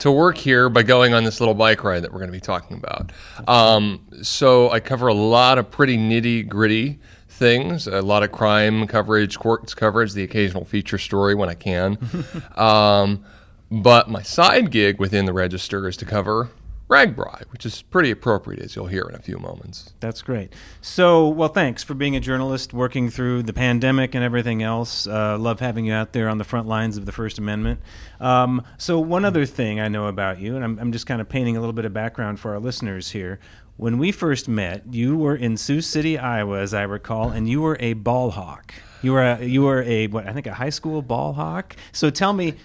to 0.00 0.10
work 0.10 0.36
here 0.36 0.68
by 0.68 0.82
going 0.82 1.14
on 1.14 1.22
this 1.22 1.38
little 1.38 1.54
bike 1.54 1.84
ride 1.84 2.02
that 2.02 2.12
we're 2.12 2.18
going 2.18 2.32
to 2.32 2.36
be 2.36 2.40
talking 2.40 2.76
about. 2.76 3.12
Um, 3.46 4.04
so, 4.22 4.68
I 4.70 4.80
cover 4.80 5.06
a 5.06 5.14
lot 5.14 5.58
of 5.58 5.70
pretty 5.70 5.96
nitty 5.96 6.48
gritty 6.48 6.98
things, 7.40 7.88
a 7.88 8.02
lot 8.02 8.22
of 8.22 8.30
crime 8.30 8.86
coverage, 8.86 9.38
courts 9.38 9.74
coverage, 9.74 10.12
the 10.12 10.22
occasional 10.22 10.64
feature 10.64 10.98
story 10.98 11.34
when 11.34 11.48
I 11.48 11.54
can. 11.54 11.98
um, 12.54 13.24
but 13.70 14.08
my 14.08 14.22
side 14.22 14.70
gig 14.70 15.00
within 15.00 15.24
the 15.24 15.32
Register 15.32 15.88
is 15.88 15.96
to 15.96 16.04
cover 16.04 16.50
RAGBRAI, 16.90 17.44
which 17.52 17.64
is 17.64 17.82
pretty 17.82 18.10
appropriate, 18.10 18.60
as 18.60 18.74
you'll 18.74 18.88
hear 18.88 19.04
in 19.08 19.14
a 19.14 19.20
few 19.20 19.38
moments. 19.38 19.94
That's 20.00 20.22
great. 20.22 20.52
So, 20.80 21.28
well, 21.28 21.48
thanks 21.48 21.84
for 21.84 21.94
being 21.94 22.16
a 22.16 22.20
journalist, 22.20 22.74
working 22.74 23.08
through 23.10 23.44
the 23.44 23.52
pandemic 23.52 24.16
and 24.16 24.24
everything 24.24 24.60
else. 24.60 25.06
Uh, 25.06 25.38
love 25.38 25.60
having 25.60 25.86
you 25.86 25.92
out 25.92 26.12
there 26.12 26.28
on 26.28 26.38
the 26.38 26.44
front 26.44 26.66
lines 26.66 26.96
of 26.96 27.06
the 27.06 27.12
First 27.12 27.38
Amendment. 27.38 27.80
Um, 28.18 28.64
so, 28.76 28.98
one 28.98 29.24
other 29.24 29.46
thing 29.46 29.78
I 29.78 29.86
know 29.86 30.08
about 30.08 30.40
you, 30.40 30.56
and 30.56 30.64
I'm, 30.64 30.78
I'm 30.80 30.92
just 30.92 31.06
kind 31.06 31.20
of 31.20 31.28
painting 31.28 31.56
a 31.56 31.60
little 31.60 31.72
bit 31.72 31.84
of 31.84 31.94
background 31.94 32.40
for 32.40 32.54
our 32.54 32.60
listeners 32.60 33.12
here. 33.12 33.38
When 33.80 33.96
we 33.96 34.12
first 34.12 34.46
met, 34.46 34.92
you 34.92 35.16
were 35.16 35.34
in 35.34 35.56
Sioux 35.56 35.80
City, 35.80 36.18
Iowa, 36.18 36.60
as 36.60 36.74
I 36.74 36.82
recall, 36.82 37.30
and 37.30 37.48
you 37.48 37.62
were 37.62 37.78
a 37.80 37.94
ball 37.94 38.30
hawk. 38.30 38.74
You 39.00 39.12
were 39.12 39.22
a, 39.22 39.42
you 39.42 39.62
were 39.62 39.82
a 39.84 40.06
what 40.08 40.26
I 40.26 40.34
think 40.34 40.46
a 40.46 40.52
high 40.52 40.68
school 40.68 41.00
ball 41.00 41.32
hawk. 41.32 41.76
So, 41.90 42.10
tell 42.10 42.34
me, 42.34 42.56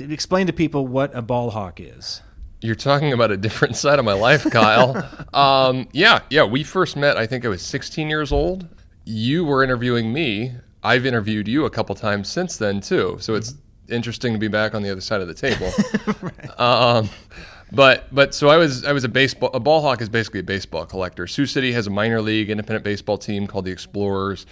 explain 0.00 0.48
to 0.48 0.52
people 0.52 0.84
what 0.88 1.14
a 1.14 1.22
ball 1.22 1.50
hawk 1.50 1.78
is. 1.78 2.22
You're 2.60 2.74
talking 2.74 3.12
about 3.12 3.30
a 3.30 3.36
different 3.36 3.76
side 3.76 4.00
of 4.00 4.04
my 4.04 4.14
life, 4.14 4.50
Kyle. 4.50 5.08
um, 5.32 5.86
yeah, 5.92 6.22
yeah. 6.28 6.42
We 6.42 6.64
first 6.64 6.96
met. 6.96 7.16
I 7.16 7.28
think 7.28 7.44
I 7.44 7.48
was 7.48 7.62
16 7.62 8.10
years 8.10 8.32
old. 8.32 8.66
You 9.04 9.44
were 9.44 9.62
interviewing 9.62 10.12
me. 10.12 10.54
I've 10.82 11.06
interviewed 11.06 11.46
you 11.46 11.66
a 11.66 11.70
couple 11.70 11.94
times 11.94 12.28
since 12.28 12.56
then 12.56 12.80
too. 12.80 13.18
So 13.20 13.36
it's 13.36 13.54
interesting 13.88 14.32
to 14.32 14.40
be 14.40 14.48
back 14.48 14.74
on 14.74 14.82
the 14.82 14.90
other 14.90 15.00
side 15.00 15.20
of 15.20 15.28
the 15.28 15.34
table. 15.34 15.70
um, 16.58 17.08
but 17.72 18.12
but 18.14 18.34
so 18.34 18.48
I 18.48 18.56
was 18.56 18.84
I 18.84 18.92
was 18.92 19.04
a 19.04 19.08
baseball 19.08 19.50
a 19.54 19.60
ball 19.60 19.80
hawk 19.80 20.00
is 20.00 20.08
basically 20.08 20.40
a 20.40 20.44
baseball 20.44 20.86
collector. 20.86 21.26
Sioux 21.26 21.46
City 21.46 21.72
has 21.72 21.86
a 21.86 21.90
minor 21.90 22.20
league 22.20 22.50
independent 22.50 22.84
baseball 22.84 23.18
team 23.18 23.46
called 23.46 23.64
the 23.64 23.72
Explorers. 23.72 24.46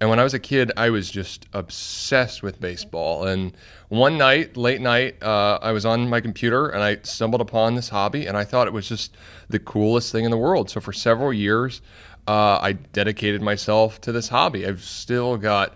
And 0.00 0.08
when 0.08 0.20
I 0.20 0.22
was 0.22 0.32
a 0.32 0.38
kid, 0.38 0.70
I 0.76 0.90
was 0.90 1.10
just 1.10 1.46
obsessed 1.52 2.40
with 2.40 2.60
baseball. 2.60 3.26
And 3.26 3.52
one 3.88 4.16
night, 4.16 4.56
late 4.56 4.80
night, 4.80 5.20
uh, 5.20 5.58
I 5.60 5.72
was 5.72 5.84
on 5.84 6.08
my 6.08 6.20
computer 6.20 6.68
and 6.68 6.84
I 6.84 6.98
stumbled 7.02 7.40
upon 7.40 7.74
this 7.74 7.88
hobby, 7.88 8.26
and 8.26 8.36
I 8.36 8.44
thought 8.44 8.68
it 8.68 8.72
was 8.72 8.88
just 8.88 9.16
the 9.48 9.58
coolest 9.58 10.12
thing 10.12 10.24
in 10.24 10.30
the 10.30 10.36
world. 10.36 10.70
So 10.70 10.80
for 10.80 10.92
several 10.92 11.32
years, 11.32 11.82
uh, 12.28 12.60
I 12.62 12.74
dedicated 12.74 13.42
myself 13.42 14.00
to 14.02 14.12
this 14.12 14.28
hobby. 14.28 14.66
I've 14.66 14.84
still 14.84 15.36
got 15.36 15.74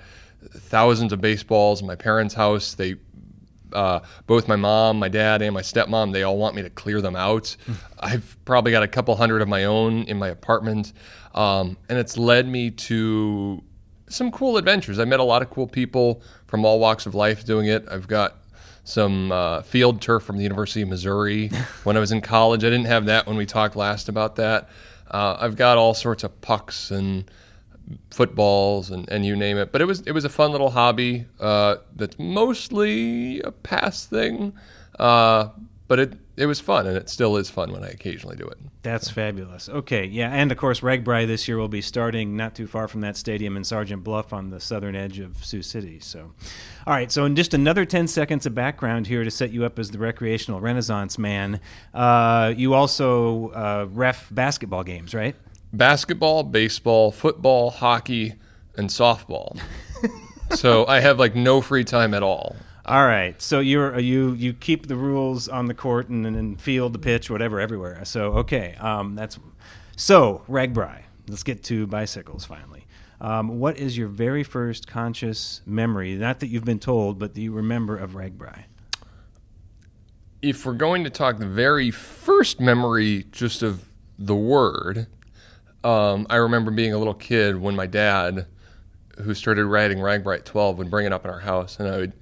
thousands 0.51 1.13
of 1.13 1.21
baseballs 1.21 1.81
in 1.81 1.89
my 1.89 1.97
parents' 1.97 2.35
house. 2.35 2.75
They 2.75 2.97
uh, 3.75 4.01
both 4.27 4.49
my 4.49 4.57
mom, 4.57 4.99
my 4.99 5.09
dad, 5.09 5.43
and 5.43 5.55
my 5.55 5.63
stepmom, 5.63 6.13
they 6.13 6.23
all 6.23 6.37
want 6.37 6.55
me 6.55 6.63
to 6.63 6.71
clear 6.71 7.01
them 7.01 7.17
out. 7.17 7.57
I've 8.01 8.37
probably 8.45 8.73
got 8.73 8.83
a 8.83 8.89
couple 8.89 9.15
hundred 9.17 9.43
of 9.43 9.49
my 9.49 9.65
own 9.65 10.05
in 10.05 10.19
my 10.19 10.29
apartment. 10.29 10.93
Um, 11.35 11.77
and 11.89 11.99
it's 11.99 12.17
led 12.17 12.47
me 12.47 12.71
to 12.71 13.63
some 14.09 14.31
cool 14.31 14.57
adventures. 14.57 14.99
I 14.99 15.05
met 15.05 15.21
a 15.21 15.25
lot 15.25 15.43
of 15.43 15.51
cool 15.51 15.67
people 15.67 16.23
from 16.47 16.65
all 16.65 16.79
walks 16.79 17.07
of 17.07 17.15
life 17.15 17.45
doing 17.45 17.67
it. 17.67 17.87
I've 17.91 18.09
got 18.09 18.37
some 18.85 19.33
uh, 19.33 19.63
field 19.63 20.01
turf 20.01 20.23
from 20.23 20.37
the 20.37 20.43
University 20.43 20.83
of 20.83 20.89
Missouri 20.89 21.49
when 21.85 21.97
I 21.97 22.01
was 22.01 22.13
in 22.13 22.21
college. 22.21 22.65
I 22.65 22.71
didn't 22.71 22.87
have 22.87 23.07
that 23.07 23.27
when 23.27 23.37
we 23.37 23.47
talked 23.47 23.77
last 23.77 24.09
about 24.09 24.37
that. 24.37 24.69
Uh, 25.11 25.37
I've 25.41 25.57
got 25.57 25.79
all 25.79 25.95
sorts 25.95 26.25
of 26.25 26.41
pucks 26.41 26.91
and 26.91 27.31
footballs 28.11 28.91
and, 28.91 29.09
and 29.11 29.25
you 29.25 29.37
name 29.37 29.57
it. 29.59 29.73
But 29.73 29.81
it 29.81 29.87
was 29.87 30.01
it 30.03 30.13
was 30.13 30.25
a 30.25 30.29
fun 30.29 30.53
little 30.53 30.71
hobby 30.71 31.27
uh, 31.41 31.77
that's 31.95 32.19
mostly 32.19 33.41
a 33.41 33.51
past 33.51 34.11
thing, 34.11 34.55
uh, 34.99 35.49
but 35.89 35.99
it 35.99 36.15
it 36.37 36.47
was 36.47 36.61
fun 36.61 36.87
and 36.87 36.97
it 36.97 37.09
still 37.09 37.37
is 37.37 37.51
fun 37.51 37.73
when 37.73 37.85
I 37.85 37.89
occasionally 37.89 38.37
do 38.37 38.47
it. 38.47 38.59
That's 38.83 39.11
fabulous. 39.11 39.69
Okay, 39.69 40.07
yeah, 40.07 40.31
and 40.31 40.51
of 40.51 40.59
course, 40.59 40.81
RAGBRAI 40.81 41.27
this 41.27 41.47
year 41.47 41.57
will 41.59 41.69
be 41.69 41.83
starting 41.83 42.37
not 42.37 42.55
too 42.57 42.67
far 42.67 42.89
from 42.89 43.01
that 43.03 43.17
stadium 43.17 43.57
in 43.57 43.63
Sergeant 43.63 44.03
Bluff 44.03 44.33
on 44.33 44.51
the 44.51 44.59
southern 44.59 44.97
edge 44.97 45.21
of 45.21 45.45
Sioux 45.45 45.63
City. 45.63 46.01
So, 46.01 46.33
all 46.87 46.95
right, 46.95 47.13
so 47.13 47.25
in 47.25 47.37
just 47.37 47.55
another 47.55 47.85
10 47.85 48.09
seconds 48.09 48.45
of 48.45 48.57
background 48.57 49.07
here 49.07 49.23
to 49.23 49.31
set 49.31 49.53
you 49.53 49.65
up 49.65 49.79
as 49.79 49.93
the 49.93 49.99
recreational 49.99 50.61
renaissance 50.61 51.17
man, 51.17 51.61
uh, 51.95 52.53
you 52.57 52.75
also 52.75 53.51
uh, 53.51 53.87
ref 53.89 54.27
basketball 54.33 54.83
games, 54.83 55.15
right? 55.15 55.37
Basketball, 55.73 56.43
baseball, 56.45 57.11
football, 57.11 57.71
hockey, 57.71 58.35
and 58.77 58.89
softball. 58.89 59.59
so 60.51 60.87
I 60.87 61.01
have 61.01 61.19
like 61.19 61.35
no 61.35 61.61
free 61.61 61.85
time 61.85 62.15
at 62.15 62.23
all. 62.23 62.57
All 62.85 63.07
right, 63.07 63.41
so 63.41 63.61
you're 63.61 63.99
you 64.01 64.33
you 64.33 64.53
keep 64.53 64.89
the 64.89 64.97
rules 64.97 65.49
on 65.49 65.67
the 65.67 65.75
court 65.75 66.09
and, 66.09 66.27
and 66.27 66.61
field, 66.61 66.93
the 66.93 66.99
pitch, 66.99 67.31
whatever, 67.31 67.61
everywhere. 67.61 68.05
So 68.05 68.33
okay, 68.39 68.75
um, 68.81 69.15
that's 69.15 69.39
so 69.97 70.43
RAGBRAI. 70.49 71.03
Let's 71.29 71.45
get 71.45 71.63
to 71.65 71.87
bicycles 71.87 72.45
finally. 72.45 72.87
Um, 73.21 73.61
what 73.61 73.77
is 73.77 73.97
your 73.97 74.09
very 74.09 74.43
first 74.43 74.89
conscious 74.89 75.63
memory? 75.65 76.17
Not 76.17 76.41
that 76.41 76.49
you've 76.49 76.65
been 76.65 76.81
told, 76.81 77.21
but 77.21 77.35
that 77.35 77.41
you 77.41 77.53
remember 77.53 77.97
of 77.97 78.15
RAGBRAI? 78.15 78.65
If 80.43 80.67
we're 80.67 80.73
going 80.73 81.05
to 81.05 81.11
talk 81.11 81.39
the 81.39 81.47
very 81.47 81.93
first 81.93 82.59
memory 82.59 83.27
just 83.31 83.63
of 83.63 83.85
the 84.19 84.35
word, 84.35 85.07
um, 85.85 86.27
I 86.31 86.37
remember 86.37 86.71
being 86.71 86.93
a 86.93 86.99
little 86.99 87.15
kid 87.15 87.61
when 87.61 87.75
my 87.75 87.87
dad, 87.87 88.47
who 89.23 89.35
started 89.35 89.67
writing 89.67 89.99
RAGBRAI 89.99 90.45
12, 90.45 90.79
would 90.79 90.91
bring 90.91 91.07
it 91.07 91.13
up 91.13 91.25
in 91.25 91.31
our 91.31 91.41
house, 91.41 91.79
and 91.79 91.89
I 91.89 91.99
would 91.99 92.13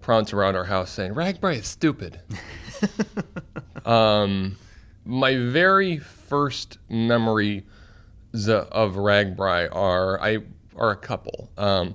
prance 0.00 0.32
around 0.32 0.56
our 0.56 0.64
house 0.64 0.90
saying, 0.90 1.14
RAGBRAI 1.14 1.56
is 1.56 1.66
stupid. 1.66 2.20
um, 3.84 4.56
my 5.04 5.36
very 5.36 5.98
first 5.98 6.78
memory 6.88 7.64
of 8.34 8.94
RAGBRAI 8.94 9.74
are 9.74 10.20
I 10.20 10.38
are 10.76 10.90
a 10.90 10.96
couple. 10.96 11.50
Um, 11.56 11.94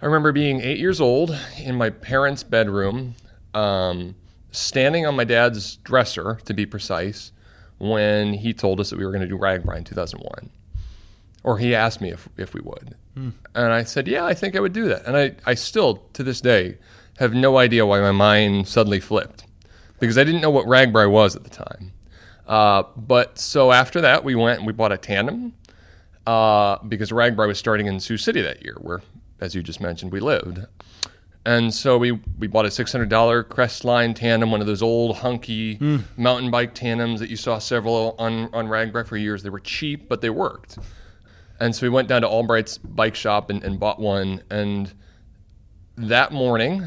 I 0.00 0.06
remember 0.06 0.32
being 0.32 0.60
eight 0.60 0.78
years 0.78 1.00
old 1.00 1.36
in 1.58 1.74
my 1.74 1.90
parents' 1.90 2.42
bedroom, 2.42 3.16
um, 3.52 4.14
standing 4.52 5.06
on 5.06 5.16
my 5.16 5.24
dad's 5.24 5.76
dresser, 5.76 6.38
to 6.44 6.54
be 6.54 6.66
precise, 6.66 7.32
when 7.80 8.34
he 8.34 8.52
told 8.52 8.78
us 8.78 8.90
that 8.90 8.98
we 8.98 9.04
were 9.04 9.10
going 9.10 9.22
to 9.22 9.26
do 9.26 9.38
RAGBRAI 9.38 9.78
in 9.78 9.84
2001. 9.84 10.50
Or 11.42 11.58
he 11.58 11.74
asked 11.74 12.02
me 12.02 12.10
if, 12.10 12.28
if 12.36 12.52
we 12.52 12.60
would. 12.60 12.94
Hmm. 13.14 13.30
And 13.54 13.72
I 13.72 13.82
said, 13.84 14.06
yeah, 14.06 14.24
I 14.24 14.34
think 14.34 14.54
I 14.54 14.60
would 14.60 14.74
do 14.74 14.86
that. 14.88 15.06
And 15.06 15.16
I, 15.16 15.34
I 15.46 15.54
still, 15.54 16.02
to 16.12 16.22
this 16.22 16.42
day, 16.42 16.76
have 17.18 17.34
no 17.34 17.56
idea 17.56 17.86
why 17.86 18.00
my 18.00 18.12
mind 18.12 18.68
suddenly 18.68 19.00
flipped 19.00 19.44
because 19.98 20.18
I 20.18 20.24
didn't 20.24 20.42
know 20.42 20.50
what 20.50 20.66
RAGBRAI 20.66 21.10
was 21.10 21.34
at 21.34 21.44
the 21.44 21.50
time. 21.50 21.92
Uh, 22.46 22.82
but 22.96 23.38
so 23.38 23.72
after 23.72 24.00
that, 24.02 24.24
we 24.24 24.34
went 24.34 24.58
and 24.58 24.66
we 24.66 24.72
bought 24.72 24.92
a 24.92 24.98
tandem 24.98 25.54
uh, 26.26 26.78
because 26.86 27.10
RAGBRAI 27.10 27.46
was 27.48 27.58
starting 27.58 27.86
in 27.86 27.98
Sioux 28.00 28.18
City 28.18 28.42
that 28.42 28.62
year, 28.62 28.76
where, 28.80 29.00
as 29.40 29.54
you 29.54 29.62
just 29.62 29.80
mentioned, 29.80 30.12
we 30.12 30.20
lived. 30.20 30.66
And 31.46 31.72
so 31.72 31.96
we, 31.96 32.12
we 32.38 32.48
bought 32.48 32.66
a 32.66 32.68
$600 32.68 33.08
Crestline 33.44 34.14
tandem, 34.14 34.50
one 34.50 34.60
of 34.60 34.66
those 34.66 34.82
old 34.82 35.16
hunky 35.18 35.78
mm. 35.78 36.02
mountain 36.16 36.50
bike 36.50 36.74
tandems 36.74 37.20
that 37.20 37.30
you 37.30 37.36
saw 37.36 37.58
several 37.58 38.14
on, 38.18 38.52
on 38.52 38.68
RAGBRAI 38.68 39.06
for 39.06 39.16
years. 39.16 39.42
They 39.42 39.48
were 39.48 39.60
cheap, 39.60 40.06
but 40.08 40.20
they 40.20 40.28
worked. 40.28 40.76
And 41.58 41.74
so 41.74 41.86
we 41.86 41.88
went 41.88 42.08
down 42.08 42.20
to 42.22 42.28
Albright's 42.28 42.76
bike 42.78 43.14
shop 43.14 43.48
and, 43.48 43.64
and 43.64 43.80
bought 43.80 43.98
one. 43.98 44.42
And 44.50 44.92
that 45.96 46.30
morning, 46.32 46.82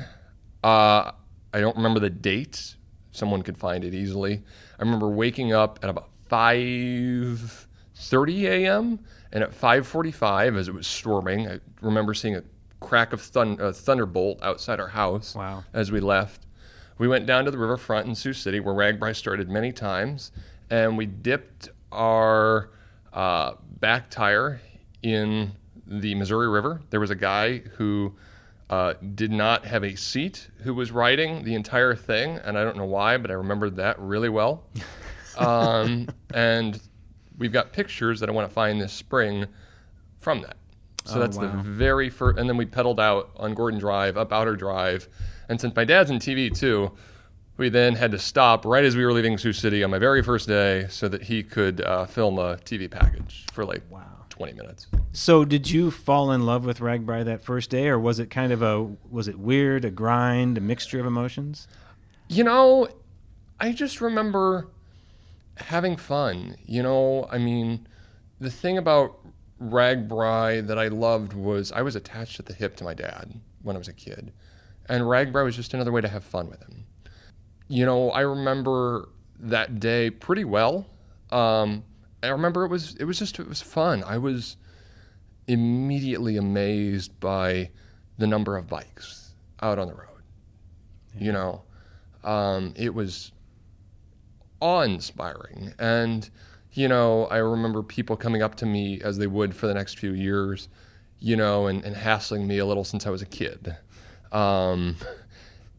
uh, 0.63 1.11
I 1.53 1.59
don't 1.59 1.75
remember 1.75 1.99
the 1.99 2.11
date. 2.11 2.75
Someone 3.11 3.41
could 3.41 3.57
find 3.57 3.83
it 3.83 3.93
easily. 3.93 4.41
I 4.79 4.83
remember 4.83 5.09
waking 5.09 5.53
up 5.53 5.79
at 5.83 5.89
about 5.89 6.09
5:30 6.29 8.43
a.m. 8.43 8.99
and 9.31 9.43
at 9.43 9.51
5:45, 9.51 10.57
as 10.57 10.67
it 10.67 10.73
was 10.73 10.87
storming, 10.87 11.47
I 11.47 11.59
remember 11.81 12.15
seeing 12.15 12.35
a 12.35 12.43
crack 12.83 13.13
of 13.13 13.21
thun- 13.21 13.57
a 13.59 13.73
thunderbolt 13.73 14.39
outside 14.43 14.79
our 14.79 14.89
house. 14.89 15.33
Wow. 15.35 15.63
As 15.73 15.91
we 15.91 15.99
left, 15.99 16.45
we 16.97 17.07
went 17.07 17.25
down 17.25 17.45
to 17.45 17.51
the 17.51 17.57
riverfront 17.57 18.07
in 18.07 18.15
Sioux 18.15 18.33
City, 18.33 18.59
where 18.59 18.75
RAGBRAI 18.75 19.15
started 19.15 19.49
many 19.49 19.71
times, 19.71 20.31
and 20.69 20.97
we 20.97 21.05
dipped 21.05 21.69
our 21.91 22.69
uh, 23.11 23.53
back 23.79 24.09
tire 24.09 24.61
in 25.01 25.53
the 25.87 26.15
Missouri 26.15 26.47
River. 26.47 26.81
There 26.89 26.99
was 26.99 27.09
a 27.09 27.15
guy 27.15 27.59
who 27.77 28.15
uh, 28.69 28.93
did 29.15 29.31
not 29.31 29.65
have 29.65 29.83
a 29.83 29.95
seat 29.95 30.49
who 30.61 30.73
was 30.73 30.91
riding 30.91 31.43
the 31.43 31.55
entire 31.55 31.95
thing, 31.95 32.37
and 32.37 32.57
I 32.57 32.63
don't 32.63 32.77
know 32.77 32.85
why, 32.85 33.17
but 33.17 33.31
I 33.31 33.33
remembered 33.35 33.75
that 33.77 33.99
really 33.99 34.29
well. 34.29 34.63
Um, 35.35 36.09
and 36.31 36.79
we've 37.39 37.51
got 37.51 37.73
pictures 37.73 38.19
that 38.19 38.29
I 38.29 38.31
want 38.31 38.47
to 38.47 38.53
find 38.53 38.79
this 38.79 38.93
spring 38.93 39.47
from 40.19 40.41
that. 40.41 40.57
So 41.05 41.15
oh, 41.15 41.19
that's 41.19 41.37
wow. 41.37 41.43
the 41.43 41.57
very 41.57 42.09
first, 42.09 42.39
and 42.39 42.49
then 42.49 42.57
we 42.57 42.65
pedaled 42.65 42.99
out 42.99 43.31
on 43.35 43.53
Gordon 43.53 43.79
Drive, 43.79 44.17
up 44.17 44.31
Outer 44.31 44.55
Drive, 44.55 45.07
and 45.49 45.59
since 45.59 45.75
my 45.75 45.83
dad's 45.83 46.09
in 46.09 46.17
TV 46.17 46.55
too, 46.55 46.91
we 47.57 47.69
then 47.69 47.95
had 47.95 48.11
to 48.11 48.19
stop 48.19 48.65
right 48.65 48.83
as 48.83 48.95
we 48.95 49.05
were 49.05 49.13
leaving 49.13 49.37
Sioux 49.37 49.53
City 49.53 49.83
on 49.83 49.91
my 49.91 49.99
very 49.99 50.23
first 50.23 50.47
day 50.47 50.87
so 50.89 51.07
that 51.09 51.23
he 51.23 51.43
could 51.43 51.81
uh, 51.81 52.05
film 52.05 52.39
a 52.39 52.57
TV 52.57 52.89
package 52.89 53.45
for 53.53 53.65
like 53.65 53.83
wow. 53.89 54.13
20 54.29 54.53
minutes. 54.53 54.87
So, 55.11 55.45
did 55.45 55.69
you 55.69 55.91
fall 55.91 56.31
in 56.31 56.43
love 56.43 56.65
with 56.65 56.79
RAGBRAI 56.79 57.23
that 57.25 57.43
first 57.43 57.69
day, 57.69 57.87
or 57.87 57.99
was 57.99 58.17
it 58.17 58.31
kind 58.31 58.51
of 58.51 58.63
a 58.63 58.81
was 59.09 59.27
it 59.27 59.37
weird, 59.37 59.85
a 59.85 59.91
grind, 59.91 60.57
a 60.57 60.61
mixture 60.61 60.99
of 60.99 61.05
emotions? 61.05 61.67
You 62.29 62.43
know, 62.43 62.87
I 63.59 63.73
just 63.73 64.01
remember 64.01 64.69
having 65.57 65.97
fun. 65.97 66.55
You 66.65 66.81
know, 66.81 67.27
I 67.31 67.37
mean, 67.37 67.87
the 68.39 68.49
thing 68.49 68.77
about 68.77 69.19
RAGBRAI 69.63 70.67
that 70.67 70.77
I 70.77 70.87
loved 70.87 71.33
was 71.33 71.71
I 71.71 71.81
was 71.81 71.95
attached 71.95 72.39
at 72.39 72.45
the 72.45 72.53
hip 72.53 72.75
to 72.77 72.83
my 72.83 72.93
dad 72.93 73.39
when 73.61 73.75
I 73.75 73.79
was 73.79 73.87
a 73.87 73.93
kid, 73.93 74.33
and 74.87 75.03
RAGBRAI 75.03 75.43
was 75.43 75.55
just 75.55 75.73
another 75.73 75.91
way 75.91 76.01
to 76.01 76.07
have 76.07 76.23
fun 76.23 76.49
with 76.49 76.61
him. 76.63 76.85
You 77.67 77.85
know, 77.85 78.11
I 78.11 78.21
remember 78.21 79.09
that 79.39 79.79
day 79.79 80.09
pretty 80.09 80.43
well. 80.43 80.85
Um, 81.31 81.83
I 82.21 82.27
remember 82.27 82.65
it 82.65 82.69
was 82.69 82.95
it 82.95 83.05
was 83.05 83.19
just 83.19 83.39
it 83.39 83.47
was 83.47 83.61
fun. 83.61 84.03
I 84.05 84.17
was 84.17 84.57
immediately 85.47 86.37
amazed 86.37 87.19
by 87.19 87.71
the 88.17 88.27
number 88.27 88.55
of 88.57 88.67
bikes 88.67 89.33
out 89.61 89.79
on 89.79 89.87
the 89.87 89.93
road. 89.93 90.07
Yeah. 91.15 91.23
You 91.23 91.31
know, 91.31 91.61
um, 92.23 92.73
it 92.77 92.93
was 92.93 93.31
awe-inspiring, 94.59 95.73
and 95.77 96.29
you 96.73 96.87
know, 96.87 97.25
I 97.25 97.37
remember 97.37 97.83
people 97.83 98.15
coming 98.15 98.41
up 98.41 98.55
to 98.55 98.65
me 98.65 98.99
as 99.01 99.17
they 99.17 99.27
would 99.27 99.55
for 99.55 99.67
the 99.67 99.73
next 99.73 99.99
few 99.99 100.11
years, 100.11 100.69
you 101.19 101.35
know, 101.35 101.67
and, 101.67 101.83
and 101.83 101.95
hassling 101.95 102.47
me 102.47 102.57
a 102.57 102.65
little 102.65 102.83
since 102.83 103.05
I 103.05 103.09
was 103.09 103.21
a 103.21 103.27
kid, 103.27 103.75
um, 104.31 104.97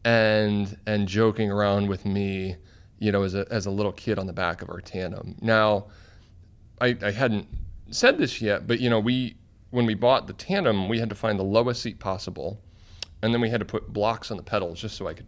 and 0.03 0.77
and 0.85 1.07
joking 1.07 1.51
around 1.51 1.89
with 1.89 2.05
me, 2.05 2.55
you 2.99 3.11
know, 3.11 3.23
as 3.23 3.35
a 3.35 3.45
as 3.51 3.65
a 3.65 3.71
little 3.71 3.91
kid 3.91 4.17
on 4.17 4.27
the 4.27 4.33
back 4.33 4.61
of 4.61 4.69
our 4.69 4.81
tandem. 4.81 5.35
Now 5.41 5.87
I, 6.79 6.97
I 7.01 7.11
hadn't 7.11 7.47
said 7.89 8.17
this 8.17 8.41
yet, 8.41 8.67
but 8.67 8.79
you 8.79 8.89
know, 8.89 8.99
we 8.99 9.35
when 9.71 9.85
we 9.85 9.93
bought 9.93 10.27
the 10.27 10.33
tandem, 10.33 10.87
we 10.87 10.99
had 10.99 11.09
to 11.09 11.15
find 11.15 11.39
the 11.39 11.43
lowest 11.43 11.81
seat 11.81 11.99
possible, 11.99 12.61
and 13.21 13.33
then 13.33 13.41
we 13.41 13.49
had 13.49 13.59
to 13.59 13.65
put 13.65 13.91
blocks 13.91 14.31
on 14.31 14.37
the 14.37 14.43
pedals 14.43 14.79
just 14.79 14.95
so 14.95 15.07
I 15.07 15.13
could 15.13 15.27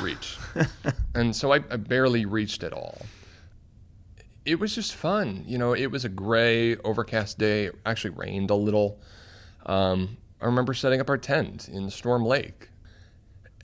reach. 0.00 0.36
and 1.14 1.34
so 1.34 1.52
I, 1.52 1.56
I, 1.56 1.76
barely 1.76 2.24
reached 2.24 2.62
at 2.62 2.72
all. 2.72 3.02
It 4.48 4.58
was 4.58 4.74
just 4.74 4.94
fun, 4.94 5.44
you 5.46 5.58
know. 5.58 5.74
It 5.74 5.90
was 5.90 6.04
a 6.04 6.08
gray, 6.08 6.76
overcast 6.76 7.38
day. 7.38 7.66
It 7.66 7.76
actually 7.84 8.10
rained 8.10 8.50
a 8.50 8.54
little. 8.54 9.00
Um, 9.66 10.16
I 10.40 10.46
remember 10.46 10.72
setting 10.72 11.00
up 11.00 11.10
our 11.10 11.18
tent 11.18 11.68
in 11.68 11.90
Storm 11.90 12.24
Lake, 12.24 12.70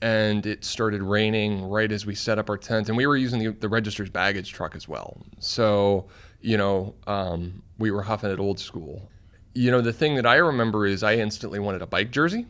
and 0.01 0.45
it 0.45 0.63
started 0.63 1.01
raining 1.01 1.63
right 1.65 1.91
as 1.91 2.05
we 2.05 2.13
set 2.13 2.37
up 2.37 2.49
our 2.49 2.57
tent, 2.57 2.87
and 2.87 2.97
we 2.97 3.07
were 3.07 3.17
using 3.17 3.39
the, 3.39 3.49
the 3.51 3.69
register's 3.69 4.09
baggage 4.09 4.51
truck 4.53 4.75
as 4.75 4.87
well. 4.87 5.21
So 5.39 6.07
you 6.45 6.57
know, 6.57 6.93
um, 7.07 7.63
we 7.79 7.89
were 7.89 8.03
huffing 8.03 8.29
it 8.29 8.39
old 8.39 8.59
school. 8.59 9.09
You 9.55 9.71
know, 9.71 9.81
the 9.81 9.93
thing 9.93 10.15
that 10.15 10.27
I 10.27 10.35
remember 10.35 10.85
is 10.85 11.01
I 11.01 11.15
instantly 11.15 11.57
wanted 11.57 11.81
a 11.81 11.87
bike 11.87 12.11
jersey. 12.11 12.45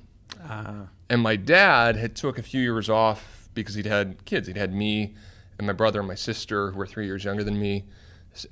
Uh. 0.49 0.87
And 1.09 1.21
my 1.21 1.37
dad 1.37 1.95
had 1.95 2.13
took 2.15 2.37
a 2.37 2.43
few 2.43 2.61
years 2.61 2.89
off 2.89 3.47
because 3.53 3.75
he'd 3.75 3.85
had 3.85 4.25
kids. 4.25 4.47
He'd 4.47 4.57
had 4.57 4.73
me 4.73 5.15
and 5.57 5.65
my 5.65 5.71
brother 5.71 5.99
and 5.99 6.07
my 6.09 6.15
sister 6.15 6.71
who 6.71 6.77
were 6.77 6.85
three 6.85 7.05
years 7.05 7.23
younger 7.23 7.43
than 7.43 7.57
me. 7.57 7.85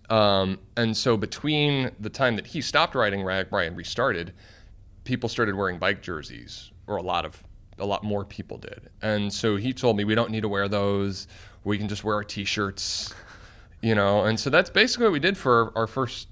Um, 0.09 0.59
and 0.77 0.95
so 0.95 1.17
between 1.17 1.91
the 1.99 2.09
time 2.09 2.35
that 2.35 2.47
he 2.47 2.61
stopped 2.61 2.95
riding 2.95 3.21
RAGBRAI 3.21 3.67
and 3.67 3.77
restarted, 3.77 4.33
people 5.03 5.29
started 5.29 5.55
wearing 5.55 5.77
bike 5.77 6.01
jerseys, 6.01 6.71
or 6.87 6.97
a 6.97 7.01
lot 7.01 7.25
of 7.25 7.43
a 7.79 7.85
lot 7.85 8.03
more 8.03 8.23
people 8.23 8.57
did. 8.57 8.89
And 9.01 9.33
so 9.33 9.55
he 9.55 9.73
told 9.73 9.97
me 9.97 10.03
we 10.03 10.15
don't 10.15 10.29
need 10.29 10.41
to 10.41 10.49
wear 10.49 10.67
those. 10.67 11.27
We 11.63 11.77
can 11.77 11.87
just 11.87 12.03
wear 12.03 12.15
our 12.15 12.23
t-shirts 12.23 13.13
you 13.83 13.93
know 13.93 14.23
and 14.23 14.39
so 14.39 14.49
that's 14.49 14.69
basically 14.71 15.05
what 15.05 15.11
we 15.11 15.19
did 15.19 15.37
for 15.37 15.77
our 15.77 15.85
first 15.85 16.29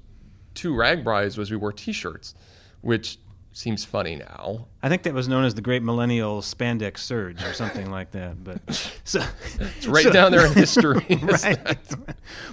two 0.55 0.73
RAGBRAIs 0.73 1.37
was 1.37 1.51
we 1.51 1.57
wore 1.57 1.73
t-shirts 1.73 2.33
which 2.79 3.19
seems 3.53 3.83
funny 3.85 4.15
now. 4.15 4.67
I 4.81 4.89
think 4.89 5.03
that 5.03 5.13
was 5.13 5.27
known 5.27 5.43
as 5.43 5.55
the 5.55 5.61
great 5.61 5.83
millennial 5.83 6.41
spandex 6.41 6.99
surge 6.99 7.43
or 7.43 7.53
something 7.53 7.91
like 7.91 8.11
that 8.11 8.43
but 8.43 8.61
so 9.03 9.21
it's 9.59 9.87
right 9.87 10.03
so, 10.03 10.11
down 10.11 10.31
there 10.31 10.45
in 10.45 10.53
history. 10.55 11.05
Right. 11.21 11.77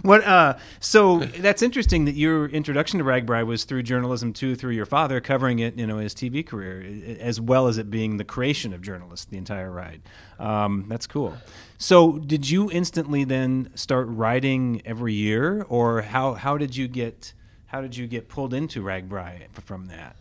What 0.03 0.25
uh 0.25 0.59
so 0.81 1.21
that's 1.21 1.63
interesting 1.63 2.05
that 2.05 2.15
your 2.15 2.47
introduction 2.47 2.99
to 2.99 3.05
RAGBRAI 3.05 3.47
was 3.47 3.65
through 3.65 3.83
journalism 3.83 4.33
too 4.33 4.55
through 4.55 4.73
your 4.73 4.87
father 4.87 5.21
covering 5.21 5.59
it 5.59 5.79
you 5.79 5.87
know 5.87 5.99
his 5.99 6.15
tv 6.15 6.47
career 6.47 7.17
as 7.21 7.41
well 7.41 7.69
as 7.69 7.79
it 7.79 7.91
being 7.91 8.17
the 8.17 8.25
creation 8.25 8.73
of 8.73 8.83
journalists 8.83 9.27
the 9.27 9.37
entire 9.37 9.71
ride. 9.71 10.03
Um, 10.39 10.87
that's 10.89 11.07
cool. 11.07 11.37
So, 11.79 12.19
did 12.19 12.49
you 12.49 12.71
instantly 12.71 13.25
then 13.25 13.71
start 13.75 14.09
writing 14.09 14.83
every 14.85 15.15
year, 15.15 15.65
or 15.69 16.03
how 16.03 16.35
how 16.35 16.59
did 16.59 16.77
you 16.77 16.89
get 16.89 17.35
how 17.67 17.81
did 17.81 17.97
you 17.97 18.07
get 18.07 18.29
pulled 18.29 18.55
into 18.55 18.83
RAGBRAI 18.83 19.49
from 19.65 19.87
that? 19.87 20.17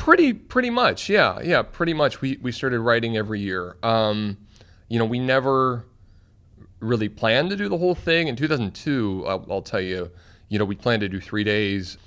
Pretty 0.00 0.32
pretty 0.32 0.70
much, 0.70 1.10
yeah, 1.10 1.40
yeah, 1.42 1.60
pretty 1.60 1.92
much. 1.92 2.22
We 2.22 2.38
we 2.40 2.52
started 2.52 2.80
writing 2.80 3.18
every 3.18 3.38
year. 3.38 3.76
Um, 3.82 4.38
you 4.88 4.98
know, 4.98 5.04
we 5.04 5.18
never 5.18 5.84
really 6.80 7.10
planned 7.10 7.50
to 7.50 7.56
do 7.56 7.68
the 7.68 7.76
whole 7.76 7.94
thing. 7.94 8.26
In 8.26 8.34
2002, 8.34 9.26
I'll, 9.28 9.46
I'll 9.50 9.60
tell 9.60 9.80
you, 9.82 10.10
you 10.48 10.58
know, 10.58 10.64
we 10.64 10.74
planned 10.74 11.02
to 11.02 11.08
do 11.10 11.20
three 11.20 11.44
days, 11.44 11.98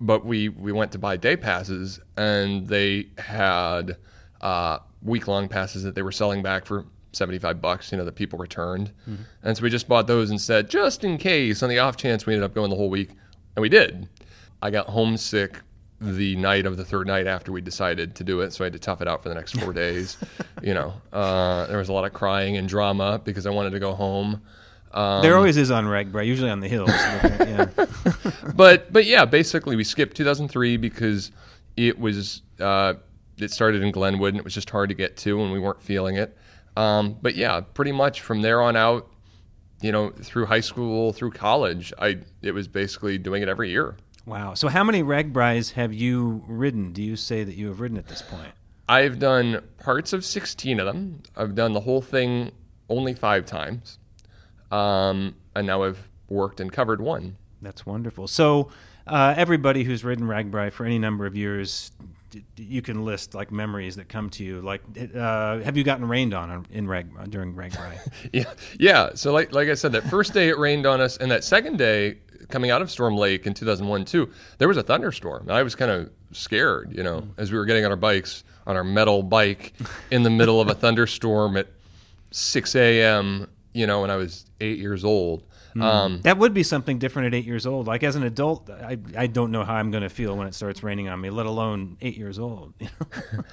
but 0.00 0.24
we 0.24 0.48
we 0.48 0.72
went 0.72 0.92
to 0.92 0.98
buy 0.98 1.18
day 1.18 1.36
passes, 1.36 2.00
and 2.16 2.66
they 2.68 3.08
had 3.18 3.98
uh, 4.40 4.78
week 5.02 5.28
long 5.28 5.46
passes 5.46 5.82
that 5.82 5.94
they 5.94 6.02
were 6.02 6.12
selling 6.12 6.42
back 6.42 6.64
for. 6.64 6.86
75 7.14 7.60
bucks, 7.60 7.92
you 7.92 7.98
know, 7.98 8.06
that 8.06 8.14
people 8.14 8.38
returned. 8.38 8.90
And 9.42 9.54
so 9.54 9.62
we 9.62 9.68
just 9.68 9.86
bought 9.86 10.06
those 10.06 10.30
instead, 10.30 10.70
just 10.70 11.04
in 11.04 11.18
case, 11.18 11.62
on 11.62 11.68
the 11.68 11.78
off 11.78 11.98
chance 11.98 12.24
we 12.24 12.32
ended 12.32 12.42
up 12.42 12.54
going 12.54 12.70
the 12.70 12.76
whole 12.76 12.88
week. 12.88 13.10
And 13.54 13.60
we 13.60 13.68
did. 13.68 14.08
I 14.62 14.70
got 14.70 14.86
homesick 14.86 15.60
the 16.02 16.36
night 16.36 16.66
of 16.66 16.76
the 16.76 16.84
third 16.84 17.06
night 17.06 17.26
after 17.26 17.52
we 17.52 17.60
decided 17.60 18.14
to 18.16 18.24
do 18.24 18.40
it, 18.40 18.52
so 18.52 18.64
I 18.64 18.66
had 18.66 18.72
to 18.72 18.78
tough 18.78 19.00
it 19.00 19.08
out 19.08 19.22
for 19.22 19.28
the 19.28 19.34
next 19.34 19.58
four 19.58 19.72
days. 19.72 20.16
You 20.62 20.74
know, 20.74 20.94
uh, 21.12 21.66
there 21.66 21.78
was 21.78 21.88
a 21.88 21.92
lot 21.92 22.04
of 22.04 22.12
crying 22.12 22.56
and 22.56 22.68
drama 22.68 23.20
because 23.24 23.46
I 23.46 23.50
wanted 23.50 23.70
to 23.70 23.80
go 23.80 23.94
home. 23.94 24.42
Um, 24.92 25.20
there 25.20 25.36
always 25.36 25.56
is 25.56 25.72
on 25.72 25.86
RAGBRAI, 25.86 26.24
usually 26.24 26.50
on 26.50 26.60
the 26.60 26.68
hills. 26.68 26.88
but, 27.20 27.48
yeah. 27.48 27.66
but 28.54 28.92
but 28.92 29.04
yeah, 29.04 29.24
basically 29.24 29.74
we 29.74 29.82
skipped 29.82 30.16
2003 30.16 30.76
because 30.76 31.32
it 31.76 31.98
was 31.98 32.42
uh, 32.60 32.94
it 33.38 33.50
started 33.50 33.82
in 33.82 33.90
Glenwood 33.90 34.34
and 34.34 34.38
it 34.38 34.44
was 34.44 34.54
just 34.54 34.70
hard 34.70 34.90
to 34.90 34.94
get 34.94 35.16
to 35.18 35.42
and 35.42 35.52
we 35.52 35.58
weren't 35.58 35.82
feeling 35.82 36.16
it. 36.16 36.36
Um, 36.76 37.16
but 37.20 37.34
yeah, 37.34 37.60
pretty 37.60 37.92
much 37.92 38.20
from 38.20 38.42
there 38.42 38.62
on 38.62 38.76
out, 38.76 39.10
you 39.80 39.92
know, 39.92 40.10
through 40.10 40.46
high 40.46 40.60
school, 40.60 41.12
through 41.12 41.32
college, 41.32 41.92
I 41.98 42.18
it 42.40 42.52
was 42.52 42.68
basically 42.68 43.18
doing 43.18 43.42
it 43.42 43.48
every 43.48 43.70
year. 43.70 43.96
Wow. 44.24 44.54
So, 44.54 44.68
how 44.68 44.84
many 44.84 45.02
RAGBRAIs 45.02 45.72
have 45.72 45.92
you 45.92 46.44
ridden? 46.46 46.92
Do 46.92 47.02
you 47.02 47.16
say 47.16 47.42
that 47.44 47.54
you 47.54 47.68
have 47.68 47.80
ridden 47.80 47.98
at 47.98 48.06
this 48.06 48.22
point? 48.22 48.52
I've 48.88 49.18
done 49.18 49.62
parts 49.78 50.12
of 50.12 50.24
16 50.24 50.78
of 50.80 50.86
them. 50.86 51.22
I've 51.36 51.54
done 51.54 51.72
the 51.72 51.80
whole 51.80 52.02
thing 52.02 52.52
only 52.88 53.14
five 53.14 53.46
times. 53.46 53.98
Um, 54.70 55.34
and 55.54 55.66
now 55.66 55.82
I've 55.84 56.08
worked 56.28 56.60
and 56.60 56.72
covered 56.72 57.00
one. 57.00 57.36
That's 57.60 57.84
wonderful. 57.86 58.28
So, 58.28 58.70
uh, 59.06 59.34
everybody 59.36 59.84
who's 59.84 60.04
ridden 60.04 60.26
RAGBRAI 60.26 60.72
for 60.72 60.84
any 60.86 60.98
number 60.98 61.26
of 61.26 61.36
years, 61.36 61.90
d- 62.30 62.44
you 62.56 62.82
can 62.82 63.04
list 63.04 63.34
like 63.34 63.50
memories 63.50 63.96
that 63.96 64.08
come 64.08 64.30
to 64.30 64.44
you. 64.44 64.60
Like, 64.60 64.82
uh, 65.14 65.60
have 65.60 65.76
you 65.76 65.84
gotten 65.84 66.06
rained 66.08 66.34
on 66.34 66.66
in 66.70 66.86
Rag 66.88 67.30
during 67.30 67.54
RAGBRAI? 67.54 67.98
Yeah, 68.32 68.44
yeah. 68.78 69.10
So 69.14 69.32
like 69.32 69.52
like 69.52 69.68
I 69.68 69.74
said, 69.74 69.92
that 69.92 70.04
first 70.04 70.32
day 70.32 70.48
it 70.48 70.58
rained 70.58 70.86
on 70.86 71.00
us, 71.00 71.16
and 71.16 71.30
that 71.30 71.44
second 71.44 71.76
day 71.78 72.18
coming 72.52 72.70
out 72.70 72.82
of 72.82 72.90
Storm 72.90 73.16
Lake 73.16 73.46
in 73.46 73.54
2001 73.54 74.04
too, 74.04 74.30
there 74.58 74.68
was 74.68 74.76
a 74.76 74.82
thunderstorm. 74.82 75.50
I 75.50 75.62
was 75.62 75.74
kind 75.74 75.90
of 75.90 76.10
scared, 76.32 76.92
you 76.94 77.02
know, 77.02 77.28
as 77.36 77.50
we 77.50 77.58
were 77.58 77.64
getting 77.64 77.84
on 77.84 77.90
our 77.90 77.96
bikes 77.96 78.44
on 78.66 78.76
our 78.76 78.84
metal 78.84 79.22
bike 79.22 79.72
in 80.10 80.22
the 80.22 80.30
middle 80.30 80.60
of 80.60 80.68
a 80.68 80.74
thunderstorm 80.74 81.56
at 81.56 81.66
6 82.30 82.76
a.m. 82.76 83.48
You 83.72 83.86
know, 83.86 84.02
when 84.02 84.10
I 84.10 84.16
was 84.16 84.46
eight 84.60 84.78
years 84.78 85.04
old. 85.04 85.44
Um, 85.80 86.20
that 86.22 86.36
would 86.36 86.52
be 86.52 86.62
something 86.62 86.98
different 86.98 87.28
at 87.28 87.34
eight 87.34 87.46
years 87.46 87.66
old. 87.66 87.86
Like 87.86 88.02
as 88.02 88.14
an 88.14 88.22
adult, 88.22 88.68
I, 88.68 88.98
I 89.16 89.26
don't 89.26 89.50
know 89.50 89.64
how 89.64 89.74
I'm 89.74 89.90
going 89.90 90.02
to 90.02 90.10
feel 90.10 90.36
when 90.36 90.46
it 90.46 90.54
starts 90.54 90.82
raining 90.82 91.08
on 91.08 91.18
me, 91.18 91.30
let 91.30 91.46
alone 91.46 91.96
eight 92.02 92.18
years 92.18 92.38
old. 92.38 92.74
you 92.78 92.88
know? 93.32 93.44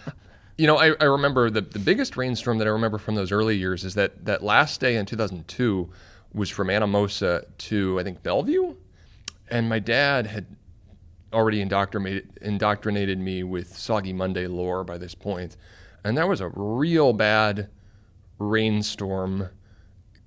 You 0.58 0.68
know, 0.68 0.78
I, 0.78 0.94
I 1.00 1.06
remember 1.06 1.50
the, 1.50 1.62
the 1.62 1.80
biggest 1.80 2.18
rainstorm 2.18 2.58
that 2.58 2.68
I 2.68 2.72
remember 2.72 2.98
from 2.98 3.16
those 3.16 3.32
early 3.32 3.56
years 3.56 3.86
is 3.86 3.94
that 3.94 4.26
that 4.26 4.44
last 4.44 4.82
day 4.82 4.98
in 4.98 5.06
2002 5.06 5.90
was 6.34 6.50
from 6.50 6.68
Anamosa 6.68 7.46
to, 7.58 7.98
I 7.98 8.04
think, 8.04 8.22
Bellevue. 8.24 8.76
And 9.50 9.70
my 9.70 9.80
dad 9.80 10.28
had 10.28 10.46
already 11.34 11.62
indoctrinated, 11.62 12.30
indoctrinated 12.42 13.20
me 13.20 13.44
with 13.44 13.76
Soggy 13.76 14.14
Monday 14.14 14.48
lore 14.48 14.84
by 14.84 14.98
this 14.98 15.16
point. 15.16 15.58
And 16.04 16.18
that 16.18 16.28
was 16.28 16.42
a 16.42 16.50
real 16.56 17.14
bad 17.14 17.70
rainstorm 18.38 19.50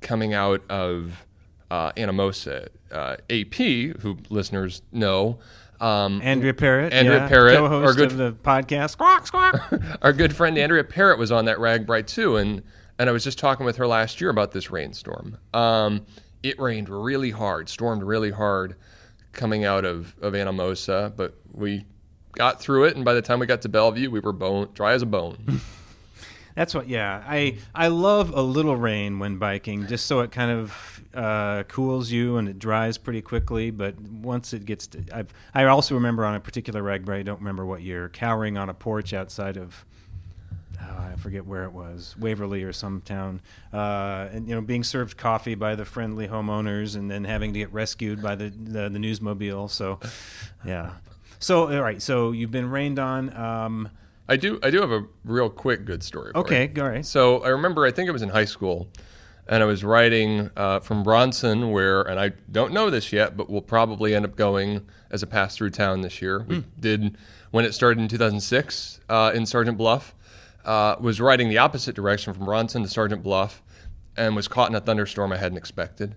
coming 0.01 0.35
out 0.35 0.63
of 0.71 1.27
uh, 1.71 1.93
Anamosa. 1.93 2.69
Uh, 2.91 3.17
AP, 3.31 3.55
who 4.03 4.19
listeners 4.29 4.83
know, 4.93 5.39
um, 5.81 6.21
Andrea 6.23 6.55
Parrott, 6.55 6.93
Andrea 6.93 7.19
yeah, 7.19 7.29
Parrott, 7.29 7.57
co-host 7.57 7.87
our 7.87 7.95
good- 7.95 8.13
of 8.13 8.19
the 8.19 8.33
podcast. 8.33 8.91
Squawk, 8.91 9.27
squawk. 9.27 9.73
our 10.03 10.13
good 10.13 10.37
friend 10.37 10.57
Andrea 10.57 10.85
Parrott 10.85 11.19
was 11.19 11.33
on 11.33 11.47
that 11.47 11.57
RAGBRAI 11.59 12.07
too, 12.07 12.37
and 12.37 12.63
and 12.99 13.09
I 13.09 13.13
was 13.13 13.25
just 13.25 13.39
talking 13.39 13.67
with 13.67 13.79
her 13.79 13.87
last 13.87 14.21
year 14.21 14.31
about 14.31 14.53
this 14.53 14.71
rainstorm. 14.71 15.39
Um, 15.53 16.07
it 16.43 16.61
rained 16.61 16.89
really 16.89 17.31
hard, 17.31 17.69
stormed 17.69 18.03
really 18.05 18.31
hard, 18.31 18.77
coming 19.33 19.65
out 19.65 19.85
of 19.85 20.17
of 20.21 20.35
Anamosa, 20.35 21.15
but 21.15 21.35
we 21.53 21.85
got 22.33 22.61
through 22.61 22.85
it, 22.85 22.97
and 22.97 23.05
by 23.05 23.15
the 23.15 23.23
time 23.23 23.39
we 23.39 23.47
got 23.47 23.63
to 23.63 23.69
Bellevue, 23.69 24.11
we 24.11 24.21
were 24.21 24.33
bone 24.33 24.69
dry 24.75 24.93
as 24.93 25.03
a 25.03 25.07
bone. 25.07 25.61
That's 26.55 26.75
what. 26.75 26.89
Yeah, 26.89 27.23
I 27.27 27.59
I 27.75 27.89
love 27.89 28.33
a 28.35 28.43
little 28.43 28.77
rain 28.77 29.19
when 29.19 29.39
biking, 29.39 29.87
just 29.87 30.07
so 30.07 30.21
it 30.21 30.33
kind 30.33 30.51
of 30.51 31.03
uh, 31.15 31.63
cools 31.65 32.11
you 32.11 32.37
and 32.37 32.49
it 32.49 32.59
dries 32.59 32.99
pretty 32.99 33.23
quickly. 33.23 33.71
But 33.71 33.99
once 34.01 34.53
it 34.53 34.65
gets, 34.65 34.87
to, 34.89 35.03
I've 35.13 35.33
I 35.55 35.65
also 35.65 35.95
remember 35.95 36.25
on 36.25 36.35
a 36.35 36.41
particular 36.41 36.83
RAGBRAI, 36.83 37.21
I 37.21 37.23
don't 37.23 37.41
remember 37.41 37.65
what 37.65 37.83
year, 37.83 38.09
cowering 38.09 38.59
on 38.59 38.69
a 38.69 38.75
porch 38.75 39.13
outside 39.13 39.57
of. 39.57 39.85
I 41.13 41.17
forget 41.17 41.47
where 41.47 41.65
it 41.65 41.73
was, 41.73 42.17
Waverly 42.19 42.63
or 42.63 42.73
some 42.73 43.01
town, 43.03 43.41
uh, 43.73 44.29
and 44.33 44.49
you 44.49 44.55
know, 44.55 44.61
being 44.61 44.85
served 44.85 45.17
coffee 45.17 45.55
by 45.55 45.75
the 45.75 45.85
friendly 45.85 46.29
homeowners, 46.29 46.97
and 46.97 47.11
then 47.11 47.25
having 47.25 47.53
to 47.53 47.59
get 47.59 47.73
rescued 47.73 48.23
by 48.23 48.35
the 48.35 48.51
the, 48.51 48.89
the 48.89 48.99
newsmobile. 48.99 49.71
So, 49.71 50.01
yeah. 50.65 50.93
So 51.39 51.73
all 51.73 51.83
right, 51.83 52.01
so 52.01 52.33
you've 52.33 52.51
been 52.51 52.71
rained 52.71 52.99
on. 52.99 53.37
Um, 53.37 53.91
I 54.29 54.37
do 54.37 54.59
I 54.63 54.71
do 54.71 54.81
have 54.81 54.93
a 54.93 55.05
real 55.25 55.51
quick 55.51 55.85
good 55.85 56.03
story. 56.03 56.33
For 56.33 56.39
okay, 56.39 56.71
you. 56.75 56.83
all 56.83 56.89
right. 56.89 57.05
So 57.05 57.43
I 57.43 57.49
remember, 57.49 57.85
I 57.85 57.91
think 57.91 58.09
it 58.09 58.13
was 58.13 58.23
in 58.23 58.31
high 58.31 58.45
school, 58.45 58.89
and 59.49 59.63
I 59.63 59.67
was 59.67 59.83
riding 59.85 60.51
uh, 60.57 60.81
from 60.81 61.03
Bronson, 61.03 61.73
where, 61.73 62.03
and 62.03 62.19
I 62.19 62.33
don't 62.51 62.73
know 62.73 62.91
this 62.91 63.13
yet, 63.13 63.37
but 63.37 63.51
we'll 63.51 63.61
probably 63.61 64.15
end 64.15 64.25
up 64.25 64.37
going 64.37 64.87
as 65.11 65.23
a 65.23 65.27
pass 65.27 65.57
through 65.57 65.71
town 65.71 66.01
this 66.01 66.23
year. 66.23 66.45
We 66.49 66.65
did 66.79 67.19
when 67.51 67.65
it 67.65 67.75
started 67.75 68.01
in 68.01 68.09
2006 68.09 69.01
uh, 69.09 69.33
in 69.35 69.45
Sergeant 69.47 69.77
Bluff. 69.77 70.15
Uh, 70.65 70.97
was 71.01 71.21
riding 71.21 71.49
the 71.49 71.59
opposite 71.59 71.95
direction 71.95 72.33
from 72.33 72.45
Bronson 72.45 72.83
to 72.83 72.89
Sergeant 72.89 73.23
Bluff, 73.23 73.63
and 74.17 74.37
was 74.37 74.49
caught 74.49 74.69
in 74.71 74.77
a 74.77 74.81
thunderstorm 74.81 75.33
I 75.33 75.37
hadn't 75.37 75.59
expected. 75.59 76.15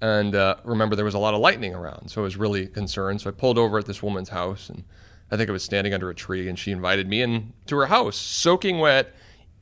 And 0.00 0.34
uh, 0.34 0.56
remember, 0.64 0.94
there 0.96 1.04
was 1.04 1.14
a 1.14 1.18
lot 1.18 1.32
of 1.32 1.40
lightning 1.40 1.74
around, 1.74 2.10
so 2.10 2.20
I 2.20 2.24
was 2.24 2.36
really 2.36 2.66
concerned. 2.66 3.22
So 3.22 3.30
I 3.30 3.32
pulled 3.32 3.56
over 3.56 3.78
at 3.78 3.86
this 3.86 4.02
woman's 4.02 4.28
house, 4.28 4.68
and 4.68 4.84
I 5.30 5.36
think 5.36 5.48
I 5.48 5.52
was 5.52 5.62
standing 5.62 5.94
under 5.94 6.10
a 6.10 6.14
tree, 6.14 6.48
and 6.48 6.58
she 6.58 6.70
invited 6.70 7.08
me 7.08 7.22
in 7.22 7.54
to 7.66 7.76
her 7.76 7.86
house, 7.86 8.16
soaking 8.16 8.78
wet, 8.78 9.14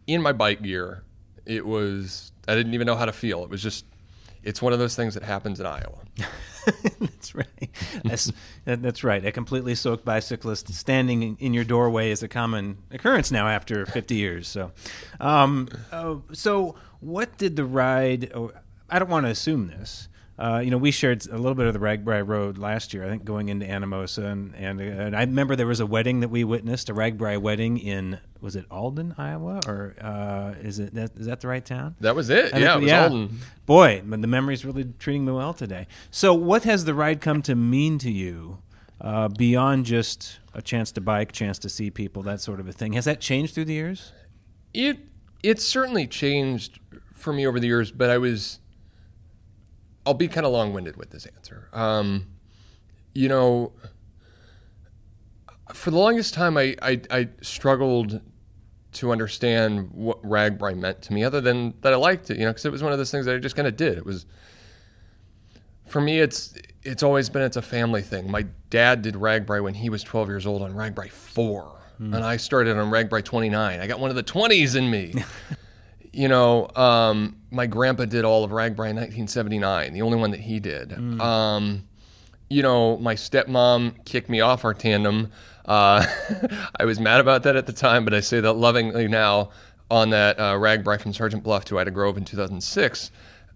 in 0.06 0.20
my 0.20 0.32
bike 0.32 0.62
gear. 0.62 1.04
It 1.46 1.66
was 1.66 2.32
I 2.48 2.54
didn't 2.54 2.74
even 2.74 2.86
know 2.86 2.96
how 2.96 3.06
to 3.06 3.12
feel. 3.12 3.42
It 3.44 3.50
was 3.50 3.62
just 3.62 3.84
it's 4.44 4.62
one 4.62 4.72
of 4.72 4.78
those 4.78 4.94
things 4.94 5.14
that 5.14 5.22
happens 5.22 5.60
in 5.60 5.66
Iowa. 5.66 5.98
that's 7.00 7.34
right. 7.34 7.70
That's, 8.04 8.32
that, 8.64 8.82
that's 8.82 9.04
right. 9.04 9.24
A 9.24 9.32
completely 9.32 9.74
soaked 9.74 10.04
bicyclist 10.04 10.72
standing 10.72 11.22
in, 11.22 11.36
in 11.38 11.54
your 11.54 11.64
doorway 11.64 12.10
is 12.10 12.22
a 12.22 12.28
common 12.28 12.78
occurrence 12.90 13.30
now 13.30 13.48
after 13.48 13.86
50 13.86 14.14
years. 14.14 14.48
So, 14.48 14.72
um, 15.20 15.68
uh, 15.90 16.16
so 16.32 16.74
what 17.00 17.36
did 17.38 17.56
the 17.56 17.64
ride? 17.64 18.30
Oh, 18.34 18.52
I 18.88 18.98
don't 18.98 19.10
want 19.10 19.26
to 19.26 19.30
assume 19.30 19.68
this. 19.68 20.08
Uh, 20.36 20.60
you 20.64 20.70
know, 20.70 20.78
we 20.78 20.90
shared 20.90 21.24
a 21.28 21.36
little 21.36 21.54
bit 21.54 21.66
of 21.66 21.74
the 21.74 21.78
RAGBRAI 21.78 22.26
Road 22.26 22.58
last 22.58 22.92
year. 22.92 23.04
I 23.04 23.08
think 23.08 23.24
going 23.24 23.48
into 23.48 23.66
Anamosa, 23.66 24.24
and, 24.24 24.52
and 24.56 24.80
and 24.80 25.16
I 25.16 25.20
remember 25.20 25.54
there 25.54 25.66
was 25.66 25.78
a 25.78 25.86
wedding 25.86 26.20
that 26.20 26.28
we 26.28 26.42
witnessed, 26.42 26.90
a 26.90 26.94
RAGBRAI 26.94 27.40
wedding 27.40 27.78
in 27.78 28.18
was 28.40 28.56
it 28.56 28.66
Alden, 28.70 29.14
Iowa, 29.16 29.60
or 29.66 29.94
uh, 30.00 30.54
is 30.60 30.78
it 30.80 30.94
that 30.94 31.12
is 31.16 31.26
that 31.26 31.40
the 31.40 31.48
right 31.48 31.64
town? 31.64 31.94
That 32.00 32.16
was 32.16 32.30
it. 32.30 32.52
I 32.52 32.58
yeah, 32.58 32.72
think- 32.74 32.82
it 32.82 32.84
was 32.84 32.92
Alden. 32.92 33.38
Boy, 33.66 34.02
but 34.04 34.20
the 34.22 34.26
memory's 34.26 34.64
really 34.64 34.92
treating 34.98 35.24
me 35.24 35.32
well 35.32 35.54
today. 35.54 35.86
So, 36.10 36.34
what 36.34 36.64
has 36.64 36.84
the 36.84 36.94
ride 36.94 37.20
come 37.20 37.40
to 37.42 37.54
mean 37.54 37.98
to 37.98 38.10
you 38.10 38.58
uh, 39.00 39.28
beyond 39.28 39.86
just 39.86 40.40
a 40.52 40.60
chance 40.60 40.90
to 40.92 41.00
bike, 41.00 41.30
chance 41.32 41.58
to 41.60 41.68
see 41.68 41.90
people, 41.90 42.22
that 42.24 42.40
sort 42.40 42.58
of 42.58 42.68
a 42.68 42.72
thing? 42.72 42.94
Has 42.94 43.04
that 43.04 43.20
changed 43.20 43.54
through 43.54 43.66
the 43.66 43.74
years? 43.74 44.12
It 44.74 44.98
it 45.44 45.60
certainly 45.60 46.08
changed 46.08 46.80
for 47.12 47.32
me 47.32 47.46
over 47.46 47.60
the 47.60 47.68
years, 47.68 47.92
but 47.92 48.10
I 48.10 48.18
was 48.18 48.58
I'll 50.06 50.14
be 50.14 50.28
kind 50.28 50.46
of 50.46 50.52
long-winded 50.52 50.96
with 50.96 51.10
this 51.10 51.26
answer. 51.26 51.68
Um, 51.72 52.26
you 53.14 53.28
know, 53.28 53.72
for 55.72 55.90
the 55.90 55.98
longest 55.98 56.34
time, 56.34 56.56
I, 56.56 56.76
I, 56.82 57.00
I 57.10 57.28
struggled 57.40 58.20
to 58.92 59.10
understand 59.12 59.90
what 59.92 60.22
RAGBRAI 60.22 60.76
meant 60.76 61.02
to 61.02 61.12
me, 61.12 61.24
other 61.24 61.40
than 61.40 61.74
that 61.80 61.92
I 61.92 61.96
liked 61.96 62.30
it, 62.30 62.38
you 62.38 62.44
know, 62.44 62.50
because 62.50 62.64
it 62.64 62.72
was 62.72 62.82
one 62.82 62.92
of 62.92 62.98
those 62.98 63.10
things 63.10 63.26
that 63.26 63.34
I 63.34 63.38
just 63.38 63.56
kind 63.56 63.66
of 63.66 63.76
did. 63.76 63.98
It 63.98 64.06
was 64.06 64.26
for 65.86 66.00
me, 66.00 66.20
it's 66.20 66.54
it's 66.82 67.02
always 67.02 67.28
been 67.28 67.42
it's 67.42 67.56
a 67.56 67.62
family 67.62 68.02
thing. 68.02 68.30
My 68.30 68.46
dad 68.70 69.02
did 69.02 69.14
RAGBRAI 69.14 69.62
when 69.62 69.74
he 69.74 69.88
was 69.90 70.02
12 70.02 70.28
years 70.28 70.46
old 70.46 70.62
on 70.62 70.74
RAGBRAI 70.74 71.10
4, 71.10 71.76
and 71.98 72.16
I 72.16 72.36
started 72.36 72.76
on 72.76 72.90
RAGBRAI 72.90 73.24
29. 73.24 73.80
I 73.80 73.86
got 73.86 74.00
one 74.00 74.10
of 74.10 74.16
the 74.16 74.22
20s 74.22 74.76
in 74.76 74.90
me. 74.90 75.14
you 76.14 76.28
know, 76.28 76.68
um, 76.76 77.36
my 77.50 77.66
grandpa 77.66 78.04
did 78.04 78.24
all 78.24 78.44
of 78.44 78.50
RAGBRAI 78.50 78.90
in 78.90 78.96
1979, 78.96 79.92
the 79.92 80.02
only 80.02 80.16
one 80.16 80.30
that 80.30 80.40
he 80.40 80.60
did. 80.60 80.92
Um, 81.20 81.88
you 82.48 82.62
know, 82.62 82.96
my 82.98 83.14
stepmom 83.14 84.04
kicked 84.04 84.28
me 84.28 84.40
off 84.40 84.64
our 84.64 84.74
tandem. 84.74 85.32
Uh, 85.64 86.06
I 86.80 86.84
was 86.84 87.00
mad 87.00 87.20
about 87.20 87.42
that 87.44 87.56
at 87.56 87.66
the 87.66 87.72
time, 87.72 88.04
but 88.04 88.14
I 88.14 88.20
say 88.20 88.40
that 88.40 88.52
lovingly 88.52 89.08
now 89.08 89.50
on 89.90 90.10
that 90.10 90.38
uh, 90.38 90.54
RAGBRAI 90.54 91.00
from 91.00 91.12
Sergeant 91.12 91.42
Bluff 91.42 91.64
to 91.66 91.78
Ida 91.78 91.90
Grove 91.90 92.16
in 92.16 92.24
2006. 92.24 93.10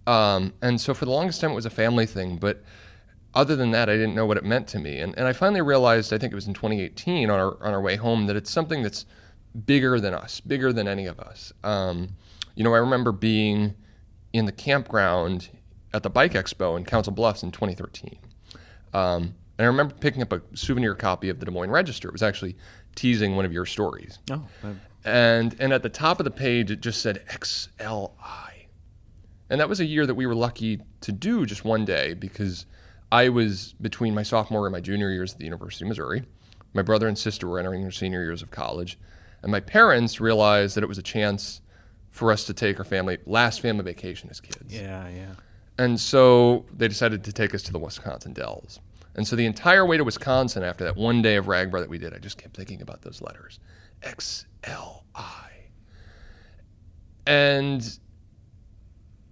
Um, 0.05 0.53
and 0.61 0.81
so 0.81 0.93
for 0.93 1.05
the 1.05 1.11
longest 1.11 1.41
time, 1.41 1.51
it 1.51 1.55
was 1.55 1.65
a 1.65 1.71
family 1.71 2.05
thing. 2.05 2.37
But 2.37 2.61
other 3.33 3.55
than 3.55 3.71
that, 3.71 3.89
I 3.89 3.93
didn't 3.93 4.15
know 4.15 4.25
what 4.25 4.37
it 4.37 4.43
meant 4.43 4.67
to 4.69 4.79
me. 4.79 4.99
And, 4.99 5.17
and 5.17 5.27
I 5.27 5.33
finally 5.33 5.61
realized, 5.61 6.11
I 6.11 6.17
think 6.17 6.31
it 6.33 6.35
was 6.35 6.47
in 6.47 6.53
2018 6.53 7.29
on 7.29 7.39
our, 7.39 7.63
on 7.63 7.73
our 7.73 7.81
way 7.81 7.95
home, 7.95 8.25
that 8.27 8.35
it's 8.35 8.51
something 8.51 8.83
that's 8.83 9.05
bigger 9.65 9.99
than 9.99 10.13
us, 10.13 10.39
bigger 10.39 10.73
than 10.73 10.87
any 10.87 11.05
of 11.05 11.19
us. 11.19 11.53
Um, 11.63 12.15
you 12.59 12.65
know, 12.65 12.73
I 12.73 12.79
remember 12.79 13.13
being 13.13 13.73
in 14.33 14.45
the 14.45 14.51
campground 14.51 15.47
at 15.93 16.03
the 16.03 16.09
Bike 16.09 16.33
Expo 16.33 16.75
in 16.75 16.83
Council 16.83 17.13
Bluffs 17.13 17.41
in 17.41 17.51
2013. 17.51 18.19
Um, 18.93 19.33
and 19.57 19.63
I 19.63 19.63
remember 19.63 19.95
picking 19.95 20.21
up 20.21 20.33
a 20.33 20.41
souvenir 20.55 20.93
copy 20.93 21.29
of 21.29 21.39
the 21.39 21.45
Des 21.45 21.51
Moines 21.51 21.69
Register. 21.69 22.09
It 22.09 22.11
was 22.11 22.21
actually 22.21 22.57
teasing 22.95 23.37
one 23.37 23.45
of 23.45 23.53
your 23.53 23.65
stories. 23.65 24.19
Oh, 24.29 24.45
And 25.05 25.55
and 25.57 25.71
at 25.71 25.83
the 25.83 25.89
top 25.89 26.19
of 26.19 26.25
the 26.25 26.31
page 26.31 26.69
it 26.69 26.81
just 26.81 27.01
said 27.01 27.25
XLI. 27.29 28.65
And 29.49 29.61
that 29.61 29.69
was 29.69 29.79
a 29.79 29.85
year 29.85 30.05
that 30.05 30.15
we 30.15 30.25
were 30.25 30.35
lucky 30.35 30.81
to 30.99 31.13
do 31.13 31.45
just 31.45 31.63
one 31.63 31.85
day 31.85 32.13
because 32.13 32.65
I 33.09 33.29
was 33.29 33.73
between 33.79 34.13
my 34.13 34.23
sophomore 34.23 34.65
and 34.65 34.73
my 34.73 34.81
junior 34.81 35.11
years 35.11 35.31
at 35.31 35.39
the 35.39 35.45
University 35.45 35.85
of 35.85 35.87
Missouri. 35.87 36.23
My 36.73 36.81
brother 36.81 37.07
and 37.07 37.17
sister 37.17 37.47
were 37.47 37.57
entering 37.57 37.83
their 37.83 37.91
senior 37.91 38.21
years 38.21 38.41
of 38.41 38.51
college. 38.51 38.99
And 39.41 39.49
my 39.49 39.61
parents 39.61 40.19
realized 40.19 40.75
that 40.75 40.83
it 40.83 40.87
was 40.87 40.97
a 40.97 41.03
chance 41.03 41.61
for 42.11 42.31
us 42.31 42.45
to 42.45 42.53
take 42.53 42.79
our 42.79 42.85
family 42.85 43.17
last 43.25 43.61
family 43.61 43.83
vacation 43.83 44.29
as 44.29 44.39
kids. 44.39 44.73
yeah, 44.73 45.07
yeah. 45.09 45.33
And 45.77 45.97
so 45.97 46.65
they 46.75 46.89
decided 46.89 47.23
to 47.23 47.31
take 47.31 47.55
us 47.55 47.61
to 47.63 47.71
the 47.71 47.79
Wisconsin 47.79 48.33
Dells. 48.33 48.81
And 49.15 49.25
so 49.25 49.35
the 49.37 49.45
entire 49.45 49.85
way 49.85 49.95
to 49.95 50.03
Wisconsin 50.03 50.61
after 50.61 50.83
that 50.83 50.97
one 50.97 51.21
day 51.21 51.37
of 51.37 51.45
RAGBRAI 51.45 51.79
that 51.79 51.89
we 51.89 51.97
did, 51.97 52.13
I 52.13 52.17
just 52.17 52.37
kept 52.37 52.55
thinking 52.55 52.81
about 52.81 53.01
those 53.01 53.21
letters 53.21 53.59
X 54.03 54.45
L 54.65 55.05
I. 55.15 55.49
And, 57.25 57.99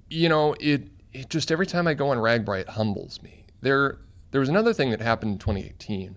you 0.09 0.29
know, 0.29 0.55
it, 0.59 0.87
it 1.13 1.29
just 1.29 1.51
every 1.51 1.65
time 1.65 1.87
I 1.87 1.93
go 1.93 2.09
on 2.09 2.17
RAGBRAI, 2.17 2.61
it 2.61 2.69
humbles 2.69 3.21
me. 3.21 3.45
There, 3.61 3.97
there 4.31 4.39
was 4.39 4.49
another 4.49 4.73
thing 4.73 4.91
that 4.91 5.01
happened 5.01 5.33
in 5.33 5.37
2018 5.39 6.15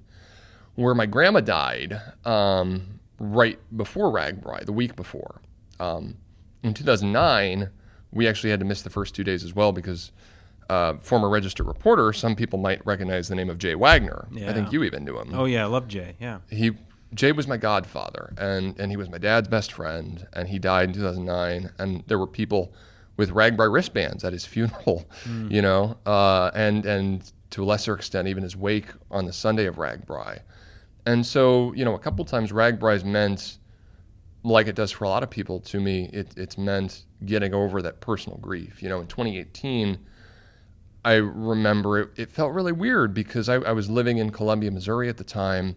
where 0.77 0.95
my 0.95 1.07
grandma 1.07 1.41
died 1.41 2.01
um, 2.25 3.01
right 3.19 3.59
before 3.77 4.13
RAGBRAI, 4.13 4.65
the 4.65 4.73
week 4.73 4.95
before. 4.95 5.41
Um, 5.79 6.19
in 6.63 6.75
2009, 6.75 7.71
we 8.13 8.27
actually 8.29 8.51
had 8.51 8.61
to 8.61 8.67
miss 8.67 8.83
the 8.83 8.91
first 8.91 9.15
two 9.15 9.25
days 9.25 9.45
as 9.45 9.55
well 9.55 9.73
because 9.73 10.13
uh, 10.69 10.95
former 10.99 11.29
registered 11.29 11.67
reporter, 11.67 12.13
some 12.13 12.37
people 12.37 12.59
might 12.59 12.85
recognize 12.87 13.29
the 13.29 13.35
name 13.35 13.51
of 13.51 13.59
Jay 13.59 13.75
Wagner. 13.75 14.29
I 14.51 14.53
think 14.53 14.73
you 14.73 14.85
even 14.85 15.05
knew 15.05 15.19
him. 15.19 15.35
Oh 15.35 15.45
yeah, 15.45 15.65
I 15.65 15.67
love 15.67 15.89
Jay. 15.89 16.15
Yeah. 16.21 16.39
He 16.49 16.73
Jay 17.13 17.33
was 17.33 17.49
my 17.49 17.57
godfather, 17.57 18.35
and 18.39 18.79
and 18.79 18.93
he 18.93 18.97
was 18.97 19.09
my 19.11 19.19
dad's 19.19 19.49
best 19.49 19.73
friend, 19.73 20.27
and 20.33 20.49
he 20.49 20.59
died 20.59 20.91
in 20.91 20.95
2009. 20.95 21.71
And 21.79 22.05
there 22.07 22.19
were 22.19 22.27
people 22.29 22.73
with 23.17 23.31
RAGBRAI 23.31 23.73
wristbands 23.73 24.23
at 24.25 24.33
his 24.33 24.47
funeral, 24.55 25.09
you 25.49 25.61
know, 25.61 25.99
uh, 26.07 26.51
and 26.55 26.87
and 26.87 27.33
to 27.51 27.65
a 27.65 27.67
lesser 27.67 27.95
extent, 27.95 28.29
even 28.29 28.45
his 28.45 28.57
wake 28.57 28.91
on 29.11 29.27
the 29.27 29.33
Sunday 29.33 29.67
of 29.67 29.77
RAGBRAI. 29.77 30.41
And 31.05 31.27
so, 31.27 31.73
you 31.73 31.85
know, 31.85 31.95
a 31.95 31.99
couple 31.99 32.25
times 32.25 32.53
RAGBRAI's 32.53 33.05
meant, 33.05 33.59
like 34.43 34.67
it 34.67 34.75
does 34.75 34.91
for 34.91 35.05
a 35.05 35.09
lot 35.09 35.23
of 35.23 35.31
people, 35.31 35.61
to 35.61 35.81
me, 35.81 36.09
it, 36.13 36.33
it's 36.37 36.57
meant 36.57 37.05
getting 37.25 37.53
over 37.53 37.83
that 37.83 38.01
personal 38.01 38.39
grief. 38.39 38.83
You 38.83 38.89
know, 38.89 39.01
in 39.01 39.07
2018, 39.07 39.99
I 41.05 41.15
remember 41.15 41.99
it, 41.99 42.11
it 42.17 42.31
felt 42.31 42.53
really 42.53 42.73
weird 42.73 43.15
because 43.15 43.49
I, 43.49 43.57
I 43.57 43.73
was 43.73 43.91
living 43.91 44.19
in 44.19 44.31
Columbia, 44.31 44.71
Missouri 44.71 45.09
at 45.09 45.17
the 45.17 45.25
time. 45.25 45.77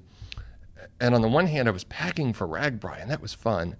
And 0.99 1.13
on 1.15 1.21
the 1.21 1.27
one 1.27 1.47
hand, 1.47 1.67
I 1.67 1.71
was 1.71 1.83
packing 1.83 2.33
for 2.33 2.47
RAGBRAI, 2.47 3.01
and 3.01 3.11
that 3.11 3.21
was 3.21 3.33
fun. 3.33 3.75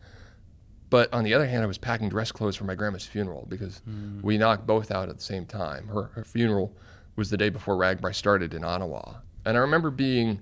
But 0.89 1.11
on 1.13 1.23
the 1.23 1.33
other 1.33 1.47
hand, 1.47 1.63
I 1.63 1.67
was 1.67 1.77
packing 1.77 2.09
dress 2.09 2.31
clothes 2.31 2.55
for 2.55 2.65
my 2.65 2.75
grandma's 2.75 3.05
funeral 3.05 3.45
because 3.49 3.79
hmm. 3.79 4.21
we 4.21 4.37
knocked 4.37 4.67
both 4.67 4.91
out 4.91 5.09
at 5.09 5.17
the 5.17 5.23
same 5.23 5.45
time. 5.45 5.87
Her, 5.87 6.11
her 6.13 6.23
funeral 6.23 6.75
was 7.15 7.29
the 7.29 7.37
day 7.37 7.49
before 7.49 7.75
RAGBRAI 7.75 8.13
started 8.13 8.53
in 8.53 8.61
Onawa. 8.63 9.21
And 9.45 9.57
I 9.57 9.59
remember 9.61 9.89
being 9.89 10.41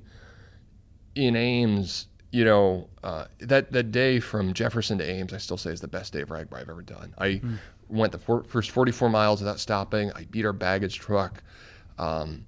in 1.15 1.35
Ames, 1.35 2.07
you 2.31 2.45
know, 2.45 2.89
uh, 3.03 3.25
that, 3.39 3.71
that 3.71 3.91
day 3.91 4.19
from 4.19 4.53
Jefferson 4.53 4.97
to 4.99 5.09
Ames, 5.09 5.33
I 5.33 5.37
still 5.37 5.57
say 5.57 5.71
is 5.71 5.81
the 5.81 5.87
best 5.87 6.13
day 6.13 6.21
of 6.21 6.29
RAGBRAI 6.29 6.61
I've 6.61 6.69
ever 6.69 6.81
done. 6.81 7.13
I 7.17 7.41
went 7.89 8.13
the 8.13 8.19
for, 8.19 8.43
first 8.43 8.71
44 8.71 9.09
miles 9.09 9.41
without 9.41 9.59
stopping. 9.59 10.11
I 10.13 10.25
beat 10.25 10.45
our 10.45 10.53
baggage 10.53 10.97
truck. 10.97 11.43
Um, 11.97 12.45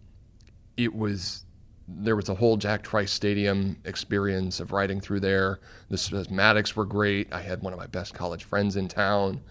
it 0.78 0.96
was 0.96 1.46
there 1.88 2.16
was 2.16 2.30
a 2.30 2.36
whole 2.36 2.56
Jack 2.56 2.82
Trice 2.82 3.12
Stadium 3.12 3.78
experience 3.84 4.62
of 4.62 4.72
riding 4.72 5.02
through 5.02 5.20
there. 5.20 5.60
The 5.90 5.98
Spazmatics 5.98 6.76
were 6.76 6.86
great. 6.86 7.32
I 7.34 7.42
had 7.42 7.62
one 7.62 7.74
of 7.74 7.80
my 7.80 7.88
best 7.88 8.14
college 8.14 8.46
friends 8.46 8.78
in 8.78 8.88
town. 8.88 9.42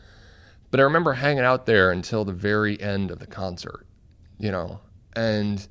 But 0.70 0.80
I 0.80 0.84
remember 0.84 1.12
hanging 1.12 1.44
out 1.44 1.66
there 1.66 1.90
until 1.90 2.24
the 2.24 2.32
very 2.32 2.80
end 2.80 3.10
of 3.10 3.18
the 3.18 3.26
concert, 3.26 3.86
you 4.38 4.50
know, 4.50 4.80
and 5.14 5.68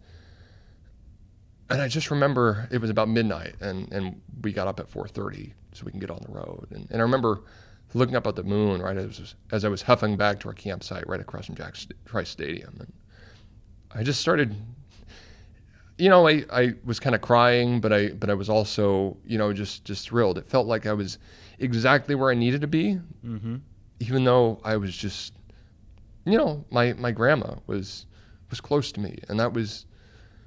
and 1.71 1.81
I 1.81 1.87
just 1.87 2.11
remember 2.11 2.67
it 2.71 2.79
was 2.79 2.89
about 2.89 3.09
midnight, 3.09 3.55
and, 3.59 3.91
and 3.91 4.21
we 4.41 4.53
got 4.53 4.67
up 4.67 4.79
at 4.79 4.89
4:30 4.91 5.53
so 5.73 5.85
we 5.85 5.91
can 5.91 5.99
get 5.99 6.11
on 6.11 6.19
the 6.25 6.31
road. 6.31 6.67
And, 6.71 6.87
and 6.91 6.99
I 6.99 7.03
remember 7.03 7.41
looking 7.93 8.15
up 8.15 8.25
at 8.27 8.35
the 8.35 8.43
moon 8.43 8.81
right 8.81 8.97
as 8.97 9.35
as 9.51 9.65
I 9.65 9.69
was 9.69 9.83
huffing 9.83 10.17
back 10.17 10.39
to 10.41 10.47
our 10.47 10.53
campsite 10.53 11.07
right 11.07 11.19
across 11.19 11.47
from 11.47 11.55
Jack 11.55 11.75
Trice 12.05 12.29
Stadium, 12.29 12.77
and 12.79 12.93
I 13.93 14.03
just 14.03 14.21
started 14.21 14.55
you 16.01 16.09
know, 16.09 16.27
I, 16.27 16.43
I 16.51 16.73
was 16.83 16.99
kind 16.99 17.13
of 17.13 17.21
crying, 17.21 17.79
but 17.79 17.93
I 17.93 18.09
but 18.09 18.31
I 18.31 18.33
was 18.33 18.49
also, 18.49 19.17
you 19.23 19.37
know, 19.37 19.53
just 19.53 19.85
just 19.85 20.09
thrilled. 20.09 20.39
It 20.39 20.47
felt 20.47 20.65
like 20.65 20.87
I 20.87 20.93
was 20.93 21.19
exactly 21.59 22.15
where 22.15 22.31
I 22.31 22.33
needed 22.33 22.61
to 22.61 22.67
be, 22.67 22.99
mm-hmm. 23.23 23.57
even 23.99 24.23
though 24.23 24.59
I 24.63 24.77
was 24.77 24.97
just, 24.97 25.33
you 26.25 26.39
know, 26.39 26.65
my 26.71 26.93
my 26.93 27.11
grandma 27.11 27.57
was 27.67 28.07
was 28.49 28.59
close 28.59 28.91
to 28.93 28.99
me, 28.99 29.19
and 29.29 29.39
that 29.39 29.53
was 29.53 29.85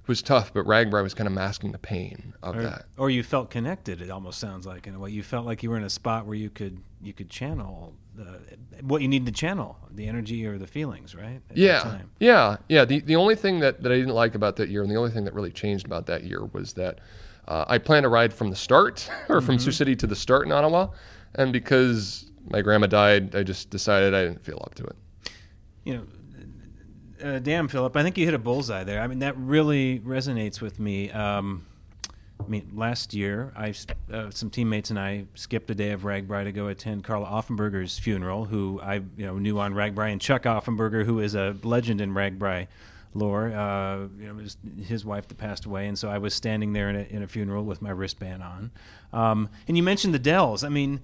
was 0.06 0.22
tough. 0.22 0.52
But 0.52 0.66
RAGBRAI 0.66 1.02
was 1.02 1.14
kind 1.14 1.26
of 1.26 1.32
masking 1.32 1.72
the 1.72 1.78
pain 1.78 2.34
of 2.42 2.56
Or, 2.56 2.62
that. 2.62 2.84
or 2.96 3.10
you 3.10 3.22
felt 3.22 3.50
connected. 3.50 4.00
It 4.00 4.10
almost 4.10 4.38
sounds 4.38 4.66
like 4.66 4.86
in 4.86 4.94
a 4.94 4.98
way. 4.98 5.10
You 5.10 5.22
felt 5.22 5.46
like 5.46 5.62
you 5.62 5.70
were 5.70 5.76
in 5.76 5.84
a 5.84 5.90
spot 5.90 6.26
where 6.26 6.36
you 6.36 6.50
could 6.50 6.78
you 7.02 7.12
could 7.12 7.28
channel 7.28 7.94
the, 8.14 8.40
what 8.82 9.02
you 9.02 9.08
need 9.08 9.26
to 9.26 9.32
channel, 9.32 9.76
the 9.90 10.06
energy 10.06 10.46
or 10.46 10.56
the 10.56 10.66
feelings, 10.66 11.14
right? 11.14 11.36
At 11.36 11.48
that 11.48 11.56
Yeah, 11.58 11.80
time. 11.80 12.10
yeah, 12.20 12.56
yeah. 12.68 12.84
The 12.84 13.00
the 13.00 13.16
only 13.16 13.34
thing 13.34 13.60
that, 13.60 13.82
that 13.82 13.92
I 13.92 13.96
didn't 13.96 14.14
like 14.14 14.34
about 14.34 14.56
that 14.56 14.68
year, 14.70 14.82
and 14.82 14.90
the 14.90 14.96
only 14.96 15.10
thing 15.10 15.24
that 15.24 15.34
really 15.34 15.50
changed 15.52 15.84
about 15.84 16.06
that 16.06 16.24
year 16.24 16.44
was 16.52 16.72
that 16.74 17.00
uh, 17.46 17.64
I 17.68 17.76
planned 17.78 18.06
a 18.06 18.08
ride 18.08 18.32
from 18.32 18.48
the 18.50 18.56
start, 18.56 19.10
or 19.28 19.40
from 19.42 19.58
Sioux 19.58 19.72
City 19.72 19.94
to 19.96 20.06
the 20.06 20.16
start 20.16 20.46
in 20.46 20.52
Onawa, 20.52 20.92
and 21.34 21.52
because 21.52 22.30
my 22.48 22.62
grandma 22.62 22.86
died, 22.86 23.34
I 23.34 23.42
just 23.42 23.68
decided 23.70 24.14
I 24.14 24.22
didn't 24.24 24.42
feel 24.42 24.60
up 24.64 24.74
to 24.76 24.84
it. 24.84 24.96
you 25.84 25.94
know, 25.96 26.02
uh, 27.24 27.38
damn, 27.38 27.68
Philip, 27.68 27.96
I 27.96 28.02
think 28.02 28.18
you 28.18 28.26
hit 28.26 28.34
a 28.34 28.38
bullseye 28.38 28.84
there. 28.84 29.00
I 29.00 29.06
mean, 29.06 29.20
that 29.20 29.36
really 29.38 29.98
resonates 30.00 30.60
with 30.60 30.78
me. 30.78 31.10
Um, 31.10 31.64
I 32.38 32.46
mean, 32.48 32.72
last 32.74 33.14
year, 33.14 33.52
I 33.56 33.74
uh, 34.12 34.30
some 34.30 34.50
teammates 34.50 34.90
and 34.90 34.98
I 34.98 35.24
skipped 35.34 35.70
a 35.70 35.74
day 35.74 35.92
of 35.92 36.02
RAGBRAI 36.02 36.44
to 36.44 36.52
go 36.52 36.68
attend 36.68 37.04
Carla 37.04 37.26
Offenburger's 37.26 37.98
funeral, 37.98 38.46
who 38.46 38.80
I 38.82 38.96
you 38.96 39.26
know 39.26 39.38
knew 39.38 39.58
on 39.58 39.72
RAGBRAI, 39.72 40.12
and 40.12 40.20
Chuck 40.20 40.42
Offenburger, 40.42 41.06
who 41.06 41.20
is 41.20 41.34
a 41.34 41.56
legend 41.62 42.02
in 42.02 42.12
RAGBRAI 42.12 42.66
lore. 43.14 43.52
Uh, 43.52 44.08
you 44.18 44.32
know, 44.32 44.44
his 44.84 45.04
wife 45.04 45.26
that 45.28 45.38
passed 45.38 45.64
away, 45.64 45.86
and 45.86 45.98
so 45.98 46.10
I 46.10 46.18
was 46.18 46.34
standing 46.34 46.74
there 46.74 46.90
in 46.90 46.96
a, 46.96 47.02
in 47.04 47.22
a 47.22 47.26
funeral 47.26 47.64
with 47.64 47.80
my 47.80 47.90
wristband 47.90 48.42
on. 48.42 48.70
Um, 49.12 49.48
and 49.66 49.76
you 49.76 49.82
mentioned 49.82 50.12
the 50.12 50.18
Dells. 50.18 50.62
I 50.62 50.68
mean, 50.68 51.00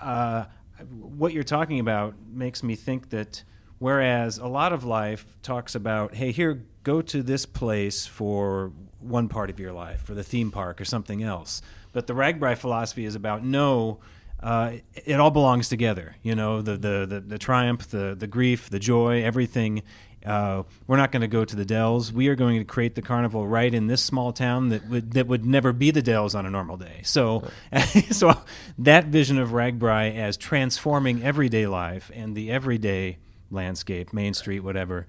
uh, 0.00 0.44
what 0.90 1.34
you're 1.34 1.44
talking 1.44 1.80
about 1.80 2.14
makes 2.32 2.62
me 2.62 2.76
think 2.76 3.10
that 3.10 3.42
whereas 3.78 4.38
a 4.38 4.46
lot 4.46 4.72
of 4.72 4.84
life 4.84 5.26
talks 5.42 5.74
about, 5.74 6.14
hey, 6.14 6.32
here, 6.32 6.62
go 6.82 7.02
to 7.02 7.22
this 7.22 7.46
place 7.46 8.06
for 8.06 8.72
one 9.00 9.28
part 9.28 9.50
of 9.50 9.60
your 9.60 9.72
life, 9.72 10.02
for 10.02 10.14
the 10.14 10.24
theme 10.24 10.50
park 10.50 10.80
or 10.80 10.84
something 10.84 11.22
else. 11.22 11.62
But 11.92 12.06
the 12.06 12.14
RAGBRAI 12.14 12.56
philosophy 12.56 13.04
is 13.04 13.14
about 13.14 13.44
no. 13.44 13.98
Uh, 14.40 14.74
it 14.94 15.18
all 15.18 15.30
belongs 15.30 15.68
together, 15.68 16.16
you 16.22 16.34
know. 16.34 16.62
The, 16.62 16.76
the 16.76 17.06
the 17.06 17.20
the 17.20 17.38
triumph, 17.38 17.88
the 17.88 18.14
the 18.16 18.26
grief, 18.26 18.70
the 18.70 18.78
joy, 18.78 19.22
everything. 19.22 19.82
Uh, 20.24 20.64
we're 20.86 20.96
not 20.96 21.12
going 21.12 21.22
to 21.22 21.28
go 21.28 21.44
to 21.44 21.56
the 21.56 21.64
Dells. 21.64 22.12
We 22.12 22.28
are 22.28 22.34
going 22.34 22.58
to 22.58 22.64
create 22.64 22.94
the 22.94 23.02
carnival 23.02 23.46
right 23.46 23.72
in 23.72 23.86
this 23.86 24.02
small 24.02 24.32
town 24.32 24.68
that 24.68 24.88
would 24.88 25.12
that 25.12 25.26
would 25.26 25.44
never 25.44 25.72
be 25.72 25.90
the 25.90 26.02
Dells 26.02 26.34
on 26.34 26.44
a 26.46 26.50
normal 26.50 26.76
day. 26.76 27.00
So, 27.04 27.48
so 28.10 28.34
that 28.78 29.06
vision 29.06 29.38
of 29.38 29.50
RAGBRAI 29.50 30.16
as 30.16 30.36
transforming 30.36 31.22
everyday 31.22 31.66
life 31.66 32.10
and 32.14 32.36
the 32.36 32.50
everyday 32.50 33.18
landscape, 33.50 34.12
Main 34.12 34.34
Street, 34.34 34.60
whatever, 34.60 35.06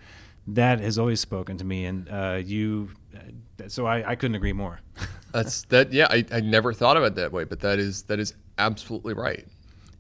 that 0.47 0.79
has 0.79 0.97
always 0.97 1.19
spoken 1.19 1.57
to 1.57 1.65
me. 1.65 1.85
And 1.85 2.09
uh, 2.09 2.41
you, 2.43 2.89
uh, 3.15 3.67
so 3.67 3.85
I, 3.85 4.11
I 4.11 4.15
couldn't 4.15 4.35
agree 4.35 4.53
more. 4.53 4.79
That's 5.31 5.63
that. 5.65 5.93
Yeah, 5.93 6.07
I, 6.09 6.25
I 6.31 6.39
never 6.39 6.73
thought 6.73 6.97
of 6.97 7.03
it 7.03 7.15
that 7.15 7.31
way, 7.31 7.43
but 7.43 7.59
that 7.59 7.77
is 7.79 8.03
that 8.03 8.19
is 8.19 8.33
absolutely 8.57 9.13
right. 9.13 9.45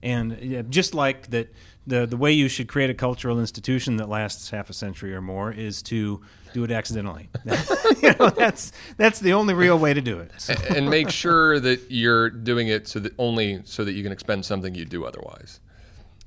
And 0.01 0.37
yeah, 0.41 0.63
just 0.67 0.95
like 0.95 1.29
that, 1.29 1.53
the 1.85 2.05
the 2.05 2.17
way 2.17 2.31
you 2.31 2.47
should 2.47 2.67
create 2.67 2.89
a 2.89 2.93
cultural 2.93 3.39
institution 3.39 3.97
that 3.97 4.09
lasts 4.09 4.49
half 4.49 4.69
a 4.69 4.73
century 4.73 5.13
or 5.13 5.21
more 5.21 5.51
is 5.51 5.81
to 5.83 6.21
do 6.53 6.63
it 6.63 6.71
accidentally. 6.71 7.29
you 8.01 8.13
know, 8.19 8.29
that's 8.29 8.71
that's 8.97 9.19
the 9.19 9.33
only 9.33 9.53
real 9.53 9.77
way 9.77 9.93
to 9.93 10.01
do 10.01 10.19
it. 10.19 10.31
So- 10.37 10.55
and 10.69 10.89
make 10.89 11.09
sure 11.09 11.59
that 11.59 11.91
you're 11.91 12.29
doing 12.29 12.67
it 12.69 12.87
so 12.87 12.99
that 12.99 13.13
only 13.17 13.61
so 13.65 13.83
that 13.83 13.93
you 13.93 14.01
can 14.03 14.11
expend 14.11 14.45
something 14.45 14.73
you 14.73 14.85
do 14.85 15.05
otherwise. 15.05 15.59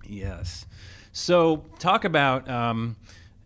Yes. 0.06 0.66
So 1.12 1.64
talk 1.78 2.04
about 2.04 2.48
um, 2.48 2.96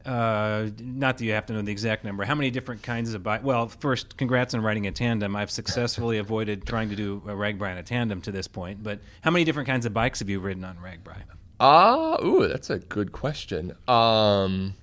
uh, 0.06 0.70
not 0.80 1.18
that 1.18 1.24
you 1.24 1.32
have 1.32 1.46
to 1.46 1.52
know 1.52 1.62
the 1.62 1.72
exact 1.72 2.04
number. 2.04 2.24
How 2.24 2.36
many 2.36 2.50
different 2.50 2.82
kinds 2.82 3.12
of 3.12 3.22
bike? 3.24 3.42
Well, 3.42 3.68
first, 3.68 4.16
congrats 4.16 4.54
on 4.54 4.62
riding 4.62 4.86
a 4.86 4.92
tandem. 4.92 5.34
I've 5.34 5.50
successfully 5.50 6.18
avoided 6.18 6.64
trying 6.64 6.90
to 6.90 6.96
do 6.96 7.22
a 7.26 7.32
RAGBRAI 7.32 7.72
on 7.72 7.78
a 7.78 7.82
tandem 7.82 8.20
to 8.22 8.30
this 8.30 8.46
point. 8.46 8.82
But 8.82 9.00
how 9.22 9.32
many 9.32 9.44
different 9.44 9.68
kinds 9.68 9.84
of 9.84 9.92
bikes 9.92 10.20
have 10.20 10.30
you 10.30 10.38
ridden 10.38 10.64
on 10.64 10.76
RAGBRAI? 10.76 11.22
Ah, 11.58 12.22
ooh, 12.22 12.46
that's 12.46 12.70
a 12.70 12.78
good 12.78 13.10
question. 13.10 13.74
Um, 13.88 14.74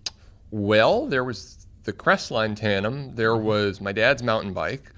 well, 0.51 1.07
there 1.07 1.23
was 1.23 1.67
the 1.85 1.93
Crestline 1.93 2.55
tandem. 2.55 3.15
There 3.15 3.37
was 3.37 3.79
my 3.79 3.93
dad's 3.93 4.23
mountain 4.23 4.51
bike. 4.51 4.91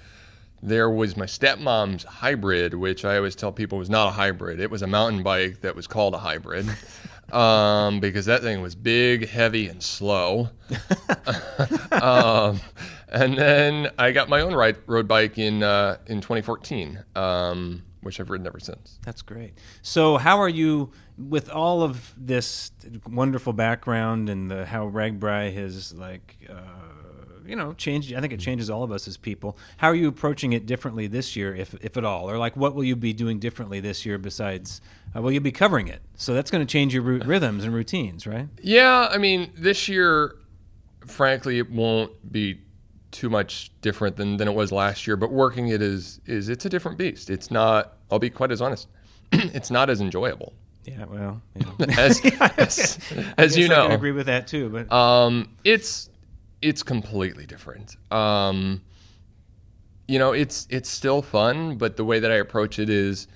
There 0.64 0.90
was 0.90 1.16
my 1.16 1.26
stepmom's 1.26 2.04
hybrid, 2.04 2.74
which 2.74 3.06
I 3.06 3.18
always 3.18 3.36
tell 3.36 3.52
people 3.52 3.78
was 3.78 3.90
not 3.90 4.08
a 4.08 4.12
hybrid. 4.12 4.60
It 4.60 4.72
was 4.72 4.82
a 4.82 4.88
mountain 4.88 5.22
bike 5.22 5.62
that 5.62 5.76
was 5.76 5.86
called 5.86 6.16
a 6.16 6.20
hybrid 6.20 6.68
um, 7.36 8.00
because 8.00 8.26
that 8.26 8.42
thing 8.42 8.62
was 8.62 8.76
big, 8.76 9.28
heavy, 9.28 9.68
and 9.68 9.84
slow. 9.84 10.50
um, 11.92 12.62
and 13.10 13.38
then 13.38 13.92
I 14.00 14.12
got 14.12 14.30
my 14.30 14.42
own 14.42 14.54
ride, 14.54 14.78
road 14.88 15.08
bike 15.08 15.38
in 15.38 15.62
uh, 15.62 15.98
in 16.08 16.22
2014, 16.22 17.04
um, 17.16 17.84
which 18.02 18.20
I've 18.20 18.30
ridden 18.30 18.48
ever 18.48 18.60
since. 18.60 19.00
That's 19.04 19.22
great. 19.22 19.54
So, 19.82 20.18
how 20.18 20.40
are 20.40 20.50
you 20.50 20.92
with 21.18 21.50
all 21.50 21.84
of 21.84 22.14
this 22.18 22.72
wonderful 23.08 23.54
background 23.54 24.30
and 24.30 24.50
the, 24.50 24.66
how 24.66 24.90
RAGBRAI 24.90 25.54
has 25.54 25.94
like 25.94 26.38
uh, 26.50 26.95
you 27.48 27.56
know 27.56 27.74
changed? 27.74 28.14
I 28.14 28.22
think 28.22 28.34
it 28.34 28.40
changes 28.40 28.70
all 28.70 28.84
of 28.84 28.92
us 28.92 29.08
as 29.08 29.18
people. 29.18 29.58
How 29.78 29.88
are 29.90 29.96
you 29.96 30.08
approaching 30.08 30.54
it 30.54 30.66
differently 30.66 31.08
this 31.08 31.36
year, 31.36 31.56
if 31.56 31.74
if 31.82 31.98
at 31.98 32.04
all, 32.06 32.30
or 32.30 32.38
like 32.38 32.56
what 32.56 32.76
will 32.76 32.84
you 32.84 32.96
be 32.96 33.14
doing 33.14 33.40
differently 33.40 33.80
this 33.80 34.06
year 34.06 34.18
besides? 34.18 34.82
Uh, 35.16 35.22
well, 35.22 35.32
you'll 35.32 35.42
be 35.44 35.52
covering 35.52 35.88
it, 35.88 36.02
so 36.16 36.34
that's 36.34 36.52
going 36.52 36.66
to 36.66 36.70
change 36.72 36.94
your 36.94 37.04
rhythms 37.04 37.64
and 37.64 37.74
routines, 37.74 38.28
right? 38.28 38.48
Yeah, 38.62 39.08
I 39.10 39.18
mean, 39.18 39.52
this 39.56 39.88
year, 39.88 40.36
frankly, 41.06 41.58
it 41.60 41.72
won't 41.72 42.32
be 42.32 42.62
too 43.12 43.30
much 43.30 43.72
different 43.82 44.18
than, 44.18 44.36
than 44.38 44.48
it 44.50 44.54
was 44.54 44.72
last 44.74 45.08
year. 45.08 45.16
But 45.16 45.32
working 45.32 45.70
it 45.70 45.82
is 45.82 46.20
is 46.26 46.50
it's 46.50 46.66
a 46.66 46.70
different 46.70 46.98
beast. 46.98 47.30
It's 47.30 47.50
not. 47.52 47.94
I'll 48.12 48.20
be 48.20 48.30
quite 48.30 48.52
as 48.52 48.62
honest. 48.62 48.88
it's 49.32 49.72
not 49.72 49.90
as 49.90 50.02
enjoyable 50.02 50.54
Yeah, 50.84 51.06
well, 51.06 51.42
yeah. 51.56 51.96
as 51.98 52.22
as, 52.58 53.00
as 53.38 53.58
you 53.58 53.68
Guess 53.68 53.78
I 53.78 53.88
know. 53.88 53.96
agree 53.96 54.12
with 54.12 54.28
that 54.28 54.48
too. 54.48 54.70
But 54.70 54.92
Um, 54.94 55.50
it's 55.64 56.10
it's 56.66 56.82
completely 56.82 57.46
different. 57.46 57.96
Um, 58.12 58.82
you 60.08 60.18
know, 60.18 60.32
it's 60.32 60.68
it's 60.72 60.90
still 60.90 61.22
fun, 61.22 61.78
but 61.78 61.96
the 61.96 62.04
way 62.04 62.20
that 62.20 62.32
I 62.32 62.36
approach 62.36 62.80
it 62.80 62.90
is, 62.90 63.28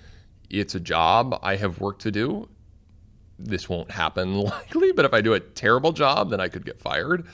it's 0.50 0.74
a 0.74 0.80
job. 0.80 1.40
I 1.44 1.56
have 1.56 1.80
work 1.80 2.00
to 2.00 2.12
do. 2.12 2.50
This 3.38 3.70
won't 3.70 3.92
happen 3.92 4.34
likely, 4.54 4.92
but 4.92 5.06
if 5.06 5.14
I 5.14 5.22
do 5.22 5.34
a 5.36 5.40
terrible 5.40 5.92
job, 5.92 6.32
then 6.32 6.40
I 6.40 6.48
could 6.48 6.66
get 6.66 6.80
fired. 6.80 7.28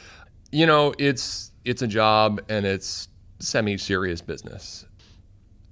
You 0.51 0.65
know, 0.65 0.93
it's 0.99 1.53
it's 1.63 1.81
a 1.81 1.87
job 1.87 2.41
and 2.49 2.65
it's 2.65 3.07
semi-serious 3.39 4.19
business. 4.19 4.85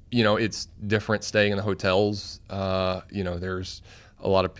You 0.09 0.23
know, 0.23 0.37
it's 0.37 0.67
different 0.87 1.25
staying 1.25 1.51
in 1.51 1.57
the 1.57 1.63
hotels. 1.63 2.39
Uh, 2.49 3.01
you 3.11 3.25
know, 3.25 3.37
there's 3.37 3.81
a 4.21 4.29
lot 4.29 4.45
of. 4.45 4.51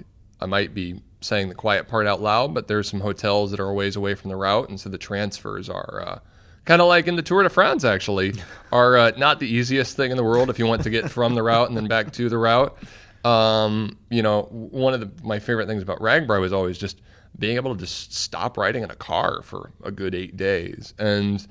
I 0.41 0.45
might 0.45 0.73
be 0.73 1.01
saying 1.23 1.49
the 1.49 1.55
quiet 1.55 1.87
part 1.87 2.07
out 2.07 2.21
loud, 2.21 2.53
but 2.53 2.67
there's 2.67 2.89
some 2.89 2.99
hotels 2.99 3.51
that 3.51 3.59
are 3.59 3.69
a 3.69 3.73
ways 3.73 3.95
away 3.95 4.15
from 4.15 4.29
the 4.29 4.35
route, 4.35 4.69
and 4.69 4.79
so 4.79 4.89
the 4.89 4.97
transfers 4.97 5.69
are 5.69 6.03
uh, 6.05 6.19
kind 6.65 6.81
of 6.81 6.87
like 6.87 7.07
in 7.07 7.15
the 7.15 7.21
Tour 7.21 7.43
de 7.43 7.49
France. 7.49 7.83
Actually, 7.83 8.33
are 8.71 8.97
uh, 8.97 9.11
not 9.17 9.39
the 9.39 9.47
easiest 9.47 9.95
thing 9.95 10.11
in 10.11 10.17
the 10.17 10.23
world 10.23 10.49
if 10.49 10.59
you 10.59 10.65
want 10.65 10.83
to 10.83 10.89
get 10.89 11.09
from 11.09 11.35
the 11.35 11.43
route 11.43 11.67
and 11.67 11.77
then 11.77 11.87
back 11.87 12.11
to 12.13 12.29
the 12.29 12.37
route. 12.37 12.77
Um, 13.23 13.97
you 14.09 14.21
know, 14.21 14.43
one 14.51 14.93
of 14.93 14.99
the, 14.99 15.09
my 15.25 15.39
favorite 15.39 15.67
things 15.67 15.81
about 15.81 15.99
RAGBRAI 15.99 16.41
was 16.41 16.51
always 16.51 16.77
just 16.77 17.01
being 17.39 17.55
able 17.55 17.73
to 17.73 17.79
just 17.79 18.13
stop 18.13 18.57
riding 18.57 18.83
in 18.83 18.91
a 18.91 18.95
car 18.95 19.41
for 19.43 19.71
a 19.83 19.91
good 19.91 20.13
eight 20.13 20.35
days. 20.37 20.93
And, 20.99 21.45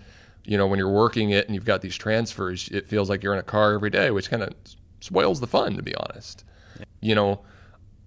you 0.44 0.58
know, 0.58 0.66
when 0.66 0.78
you're 0.78 0.90
working 0.90 1.30
it 1.30 1.46
and 1.46 1.54
you've 1.54 1.64
got 1.64 1.80
these 1.80 1.96
transfers, 1.96 2.68
it 2.68 2.86
feels 2.86 3.08
like 3.08 3.22
you're 3.22 3.32
in 3.32 3.38
a 3.38 3.44
car 3.44 3.72
every 3.72 3.90
day, 3.90 4.10
which 4.10 4.30
kind 4.30 4.42
of 4.42 4.52
spoils 5.00 5.40
the 5.40 5.46
fun, 5.46 5.76
to 5.76 5.82
be 5.82 5.94
honest. 5.94 6.44
You 7.00 7.14
know, 7.14 7.40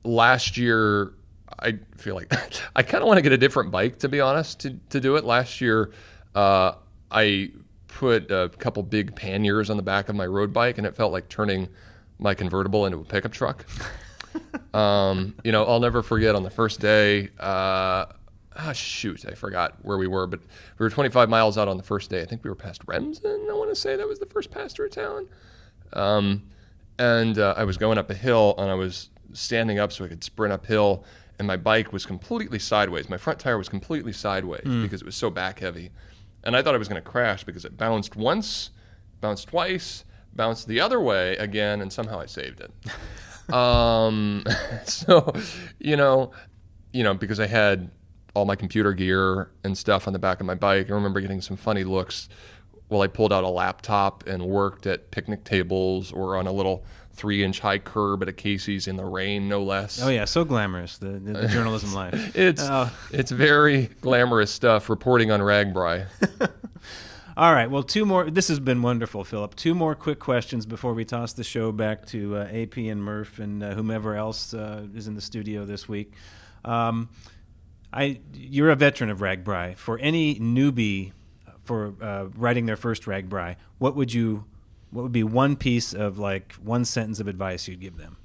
last 0.04 0.58
year, 0.58 1.14
I 1.60 1.80
feel 1.98 2.16
like 2.16 2.34
I 2.76 2.84
kind 2.84 3.02
of 3.02 3.08
want 3.08 3.18
to 3.18 3.22
get 3.22 3.32
a 3.32 3.38
different 3.38 3.72
bike, 3.72 4.00
to 4.00 4.10
be 4.10 4.22
honest, 4.22 4.60
to, 4.62 4.78
to 4.90 5.00
do 5.00 5.16
it. 5.16 5.26
Last 5.26 5.62
year, 5.62 5.92
uh, 6.34 6.74
I 7.12 7.52
put 7.88 8.30
a 8.30 8.50
couple 8.58 8.84
big 8.84 9.16
panniers 9.16 9.70
on 9.70 9.78
the 9.78 9.84
back 9.84 10.10
of 10.10 10.16
my 10.16 10.26
road 10.26 10.52
bike, 10.52 10.78
and 10.78 10.86
it 10.86 10.96
felt 10.96 11.12
like 11.12 11.30
turning 11.30 11.70
my 12.20 12.34
convertible 12.34 12.86
into 12.86 12.98
a 12.98 13.04
pickup 13.04 13.32
truck. 13.32 13.66
um, 14.74 15.36
you 15.44 15.52
know, 15.52 15.64
I'll 15.66 15.80
never 15.80 16.04
forget 16.04 16.36
on 16.36 16.44
the 16.44 16.50
first 16.50 16.80
day. 16.80 17.30
Uh, 17.40 18.06
ah, 18.56 18.72
shoot, 18.74 19.26
I 19.26 19.34
forgot 19.34 19.78
where 19.82 19.98
we 19.98 20.08
were, 20.08 20.28
but 20.28 20.42
we 20.78 20.84
were 20.84 20.90
25 20.90 21.30
miles 21.30 21.58
out 21.58 21.68
on 21.68 21.78
the 21.78 21.84
first 21.84 22.10
day. 22.10 22.22
I 22.22 22.26
think 22.26 22.44
we 22.44 22.50
were 22.50 22.56
past 22.56 22.82
Remsen. 22.86 23.48
I 23.50 23.54
want 23.54 23.70
to 23.70 23.76
say 23.76 23.96
that 23.96 24.08
was 24.08 24.20
the 24.20 24.26
first 24.26 24.52
pass 24.52 24.74
through 24.74 24.90
town. 24.90 25.28
Um, 25.94 26.44
and 26.98 27.38
uh, 27.38 27.54
I 27.58 27.64
was 27.64 27.78
going 27.78 27.98
up 27.98 28.10
a 28.10 28.14
hill, 28.14 28.56
and 28.58 28.70
I 28.70 28.76
was 28.76 29.10
standing 29.34 29.80
up 29.80 29.92
so 29.92 30.06
I 30.06 30.08
could 30.08 30.24
sprint 30.24 30.54
uphill, 30.54 31.04
and 31.38 31.48
my 31.48 31.58
bike 31.58 31.92
was 31.92 32.06
completely 32.06 32.60
sideways. 32.60 33.10
My 33.10 33.18
front 33.18 33.40
tire 33.40 33.58
was 33.58 33.70
completely 33.70 34.14
sideways 34.14 34.64
because 34.64 35.02
it 35.02 35.06
was 35.06 35.16
so 35.16 35.30
back 35.30 35.60
heavy, 35.60 35.92
and 36.44 36.56
I 36.56 36.62
thought 36.62 36.76
I 36.76 36.78
was 36.78 36.88
going 36.88 37.02
to 37.02 37.10
crash 37.10 37.44
because 37.44 37.66
it 37.66 37.78
bounced 37.78 38.16
once, 38.16 38.72
bounced 39.22 39.48
twice, 39.48 40.06
bounced 40.34 40.68
the 40.68 40.80
other 40.80 41.00
way 41.00 41.36
again, 41.38 41.82
and 41.82 41.92
somehow 41.92 42.20
I 42.20 42.26
saved 42.26 42.62
it. 42.62 42.72
um, 43.54 44.44
so, 44.86 45.34
you 45.80 45.96
know, 45.96 46.32
you 46.94 47.04
know, 47.04 47.14
because 47.14 47.40
I 47.40 47.48
had 47.48 47.92
all 48.36 48.46
my 48.46 48.56
computer 48.56 48.94
gear 48.94 49.50
and 49.64 49.78
stuff 49.78 50.08
on 50.08 50.14
the 50.14 50.20
back 50.20 50.40
of 50.40 50.46
my 50.46 50.56
bike. 50.56 50.90
I 50.90 50.94
remember 50.94 51.22
getting 51.22 51.42
some 51.42 51.58
funny 51.58 51.84
looks 51.84 52.30
while 52.90 53.02
I 53.02 53.08
pulled 53.08 53.34
out 53.34 53.44
a 53.44 53.50
laptop 53.50 54.28
and 54.28 54.46
worked 54.46 54.86
at 54.86 55.10
picnic 55.10 55.44
tables 55.44 56.12
or 56.12 56.38
on 56.38 56.46
a 56.46 56.52
little 56.52 56.84
three 57.16 57.44
inch 57.44 57.60
high 57.62 57.80
curb 57.80 58.22
at 58.22 58.28
a 58.30 58.34
Casey's 58.34 58.88
in 58.88 58.96
the 58.98 59.06
rain, 59.06 59.48
no 59.50 59.64
less. 59.64 60.02
oh 60.02 60.10
yeah, 60.10 60.26
so 60.26 60.44
glamorous 60.46 60.98
the, 60.98 61.08
the, 61.08 61.34
the 61.34 61.48
journalism 61.48 61.94
life. 62.04 62.36
It's 62.36 62.62
Oh. 62.62 62.92
it's 63.12 63.32
very 63.32 63.90
glamorous 64.02 64.52
stuff 64.52 64.90
reporting 64.90 65.32
on 65.32 65.40
RAGBRAI. 65.40 66.08
All 67.38 67.52
right. 67.54 67.70
Well, 67.70 67.84
two 67.84 68.06
more. 68.06 68.30
This 68.30 68.48
has 68.48 68.62
been 68.62 68.82
wonderful, 68.82 69.26
Philip. 69.26 69.56
Two 69.56 69.76
more 69.76 69.94
quick 69.94 70.20
questions 70.20 70.66
before 70.66 70.94
we 70.94 71.04
toss 71.04 71.34
the 71.34 71.44
show 71.44 71.74
back 71.74 72.06
to 72.08 72.38
uh, 72.38 72.48
AP 72.54 72.78
and 72.78 73.04
Murph 73.04 73.40
and 73.40 73.62
uh, 73.62 73.74
whomever 73.74 74.16
else 74.16 74.54
uh, 74.54 74.86
is 74.96 75.08
in 75.10 75.16
the 75.16 75.22
studio 75.22 75.66
this 75.66 75.90
week. 75.90 76.14
Um, 76.64 77.10
I, 77.92 78.22
you're 78.34 78.70
a 78.70 78.76
veteran 78.78 79.10
of 79.10 79.20
RAGBRAI. 79.20 79.76
For 79.78 79.98
any 80.00 80.36
newbie 80.40 81.12
for 81.64 81.94
uh, 82.02 82.26
writing 82.38 82.68
their 82.68 82.78
first 82.78 83.04
RAGBRAI, 83.04 83.58
what 83.80 83.98
would 83.98 84.14
you, 84.14 84.46
what 84.92 85.04
would 85.04 85.12
be 85.12 85.24
one 85.24 85.56
piece 85.56 85.94
of 85.94 86.18
like 86.18 86.54
one 86.54 86.86
sentence 86.86 87.20
of 87.20 87.28
advice 87.28 87.68
you'd 87.68 87.82
give 87.82 87.98
them? 87.98 88.18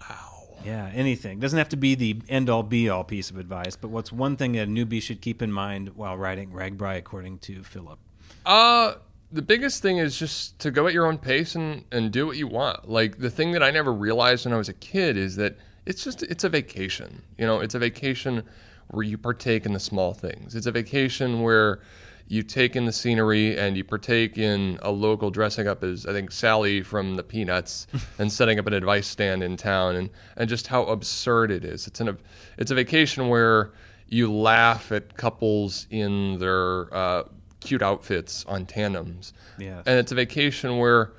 Wow. 0.00 0.58
Yeah, 0.64 0.90
anything. 0.94 1.40
Doesn't 1.40 1.58
have 1.58 1.68
to 1.70 1.76
be 1.76 1.94
the 1.94 2.20
end 2.28 2.50
all 2.50 2.62
be 2.62 2.88
all 2.88 3.04
piece 3.04 3.30
of 3.30 3.38
advice, 3.38 3.76
but 3.76 3.88
what's 3.88 4.12
one 4.12 4.36
thing 4.36 4.52
that 4.52 4.62
a 4.62 4.66
newbie 4.66 5.02
should 5.02 5.20
keep 5.20 5.42
in 5.42 5.52
mind 5.52 5.90
while 5.96 6.16
writing 6.16 6.50
RAGBRAI, 6.50 6.98
according 6.98 7.38
to 7.40 7.62
Philip? 7.62 7.98
Uh 8.44 8.94
the 9.34 9.42
biggest 9.42 9.82
thing 9.82 9.98
is 9.98 10.16
just 10.16 10.58
to 10.60 10.70
go 10.70 10.86
at 10.86 10.92
your 10.92 11.06
own 11.06 11.18
pace 11.18 11.56
and, 11.56 11.84
and 11.90 12.12
do 12.12 12.24
what 12.24 12.36
you 12.36 12.46
want. 12.46 12.88
Like 12.88 13.18
the 13.18 13.30
thing 13.30 13.50
that 13.52 13.64
I 13.64 13.72
never 13.72 13.92
realized 13.92 14.44
when 14.44 14.54
I 14.54 14.56
was 14.56 14.68
a 14.68 14.74
kid 14.74 15.16
is 15.16 15.34
that 15.36 15.56
it's 15.84 16.04
just 16.04 16.22
it's 16.22 16.44
a 16.44 16.48
vacation. 16.48 17.22
You 17.36 17.46
know, 17.46 17.60
it's 17.60 17.74
a 17.74 17.78
vacation 17.80 18.44
where 18.88 19.02
you 19.02 19.18
partake 19.18 19.66
in 19.66 19.72
the 19.72 19.80
small 19.80 20.14
things. 20.14 20.54
It's 20.54 20.66
a 20.66 20.72
vacation 20.72 21.42
where 21.42 21.80
you 22.26 22.42
take 22.42 22.74
in 22.74 22.84
the 22.84 22.92
scenery 22.92 23.56
and 23.56 23.76
you 23.76 23.84
partake 23.84 24.38
in 24.38 24.78
a 24.82 24.90
local 24.90 25.30
dressing 25.30 25.66
up 25.66 25.84
as 25.84 26.06
I 26.06 26.12
think 26.12 26.32
Sally 26.32 26.82
from 26.82 27.16
the 27.16 27.22
Peanuts 27.22 27.86
and 28.18 28.32
setting 28.32 28.58
up 28.58 28.66
an 28.66 28.72
advice 28.72 29.06
stand 29.06 29.42
in 29.42 29.56
town 29.56 29.96
and, 29.96 30.10
and 30.36 30.48
just 30.48 30.68
how 30.68 30.84
absurd 30.84 31.50
it 31.50 31.64
is. 31.64 31.86
It's 31.86 32.00
an 32.00 32.18
it's 32.56 32.70
a 32.70 32.74
vacation 32.74 33.28
where 33.28 33.72
you 34.08 34.32
laugh 34.32 34.92
at 34.92 35.16
couples 35.16 35.86
in 35.90 36.38
their 36.38 36.94
uh, 36.94 37.24
cute 37.60 37.82
outfits 37.82 38.44
on 38.46 38.66
tandems. 38.66 39.32
Yes. 39.58 39.82
And 39.86 39.98
it's 39.98 40.12
a 40.12 40.14
vacation 40.14 40.78
where 40.78 41.12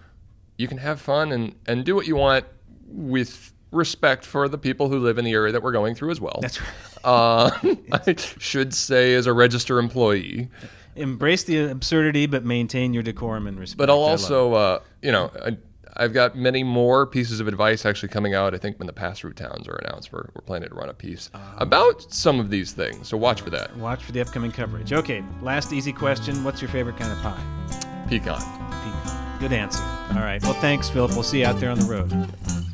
you 0.58 0.68
can 0.68 0.78
have 0.78 1.02
fun 1.02 1.32
and, 1.32 1.56
and 1.68 1.84
do 1.84 1.96
what 1.96 2.08
you 2.08 2.16
want 2.16 2.46
with 2.88 3.52
respect 3.72 4.26
for 4.26 4.48
the 4.48 4.58
people 4.58 4.90
who 4.90 5.00
live 5.00 5.18
in 5.18 5.26
the 5.26 5.34
area 5.34 5.52
that 5.52 5.62
we're 5.62 5.72
going 5.72 5.96
through 5.96 6.12
as 6.12 6.22
well. 6.22 6.40
That's 6.42 6.62
right. 6.62 6.70
Uh, 7.04 7.52
I 7.92 8.16
should 8.18 8.74
say 8.74 9.14
as 9.16 9.28
a 9.28 9.34
register 9.34 9.80
employee. 9.80 10.50
Embrace 10.96 11.44
the 11.44 11.70
absurdity, 11.70 12.26
but 12.26 12.46
maintain 12.46 12.94
your 12.94 13.04
decorum 13.04 13.48
and 13.48 13.60
respect. 13.60 13.78
But 13.78 13.90
I'll 13.90 13.98
also, 14.00 14.54
uh, 14.54 14.80
you 15.02 15.12
know, 15.12 15.32
I, 15.44 15.58
I've 15.98 16.14
got 16.14 16.36
many 16.36 16.64
more 16.64 17.06
pieces 17.08 17.40
of 17.40 17.48
advice 17.48 17.86
actually 17.86 18.10
coming 18.10 18.34
out. 18.34 18.54
I 18.54 18.58
think 18.58 18.80
when 18.80 18.88
the 18.88 18.94
pass 18.94 19.20
through 19.20 19.34
towns 19.34 19.68
are 19.68 19.76
announced, 19.76 20.12
we're, 20.12 20.28
we're 20.34 20.42
planning 20.42 20.70
to 20.70 20.76
run 20.76 20.90
a 20.90 20.94
piece 20.94 21.30
Ah. 21.34 21.56
about 21.58 22.02
some 22.14 22.40
of 22.40 22.50
these 22.50 22.72
things. 22.74 23.08
So 23.08 23.18
watch 23.18 23.42
for 23.42 23.50
that. 23.52 23.76
Watch 23.78 24.04
for 24.04 24.12
the 24.12 24.22
upcoming 24.22 24.52
coverage. 24.52 24.92
Okay, 24.94 25.24
last 25.42 25.72
easy 25.74 25.94
question. 25.94 26.44
What's 26.44 26.62
your 26.62 26.70
favorite 26.70 26.98
kind 26.98 27.12
of 27.12 27.18
pie? 27.20 28.06
Pecan. 28.10 28.40
Pecan. 28.40 29.40
Good 29.40 29.54
answer. 29.54 29.84
All 30.12 30.22
right. 30.22 30.42
Well, 30.44 30.54
thanks, 30.56 30.90
Philip. 30.90 31.12
We'll 31.12 31.24
see 31.24 31.40
you 31.42 31.46
out 31.46 31.60
there 31.60 31.70
on 31.72 31.80
the 31.80 31.86
road. 31.86 32.65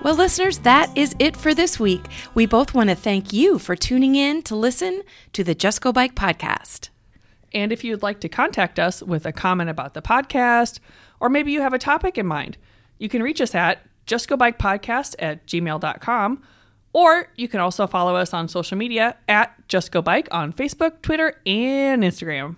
Well, 0.00 0.14
listeners, 0.14 0.58
that 0.58 0.96
is 0.96 1.16
it 1.18 1.36
for 1.36 1.54
this 1.54 1.80
week. 1.80 2.04
We 2.34 2.46
both 2.46 2.72
want 2.72 2.88
to 2.88 2.94
thank 2.94 3.32
you 3.32 3.58
for 3.58 3.74
tuning 3.74 4.14
in 4.14 4.42
to 4.42 4.54
listen 4.54 5.02
to 5.32 5.42
the 5.42 5.56
Just 5.56 5.80
Go 5.80 5.92
Bike 5.92 6.14
podcast. 6.14 6.88
And 7.52 7.72
if 7.72 7.82
you'd 7.82 8.02
like 8.02 8.20
to 8.20 8.28
contact 8.28 8.78
us 8.78 9.02
with 9.02 9.26
a 9.26 9.32
comment 9.32 9.70
about 9.70 9.94
the 9.94 10.02
podcast, 10.02 10.78
or 11.18 11.28
maybe 11.28 11.50
you 11.50 11.62
have 11.62 11.72
a 11.72 11.78
topic 11.78 12.16
in 12.16 12.26
mind, 12.26 12.56
you 12.98 13.08
can 13.08 13.24
reach 13.24 13.40
us 13.40 13.56
at 13.56 13.80
justgobikepodcast 14.06 15.16
at 15.18 15.44
gmail.com. 15.46 16.42
Or 16.92 17.28
you 17.36 17.48
can 17.48 17.60
also 17.60 17.86
follow 17.86 18.14
us 18.14 18.32
on 18.32 18.48
social 18.48 18.78
media 18.78 19.16
at 19.28 19.52
Just 19.68 19.90
Go 19.90 20.00
Bike 20.00 20.28
on 20.30 20.52
Facebook, 20.52 21.02
Twitter, 21.02 21.40
and 21.44 22.02
Instagram. 22.02 22.56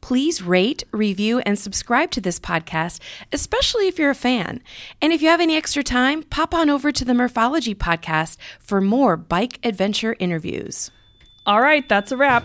Please 0.00 0.42
rate, 0.42 0.84
review, 0.92 1.40
and 1.40 1.58
subscribe 1.58 2.10
to 2.12 2.20
this 2.20 2.38
podcast, 2.38 3.00
especially 3.32 3.88
if 3.88 3.98
you're 3.98 4.10
a 4.10 4.14
fan. 4.14 4.62
And 5.02 5.12
if 5.12 5.22
you 5.22 5.28
have 5.28 5.40
any 5.40 5.56
extra 5.56 5.82
time, 5.82 6.22
pop 6.22 6.54
on 6.54 6.70
over 6.70 6.92
to 6.92 7.04
the 7.04 7.14
Morphology 7.14 7.74
podcast 7.74 8.36
for 8.60 8.80
more 8.80 9.16
bike 9.16 9.58
adventure 9.64 10.16
interviews. 10.18 10.90
All 11.46 11.60
right, 11.60 11.88
that's 11.88 12.12
a 12.12 12.16
wrap. 12.16 12.44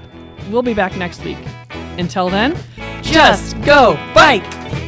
We'll 0.49 0.61
be 0.61 0.73
back 0.73 0.95
next 0.95 1.23
week. 1.23 1.39
Until 1.97 2.29
then, 2.29 2.57
just 3.01 3.59
go 3.63 3.95
bike! 4.13 4.80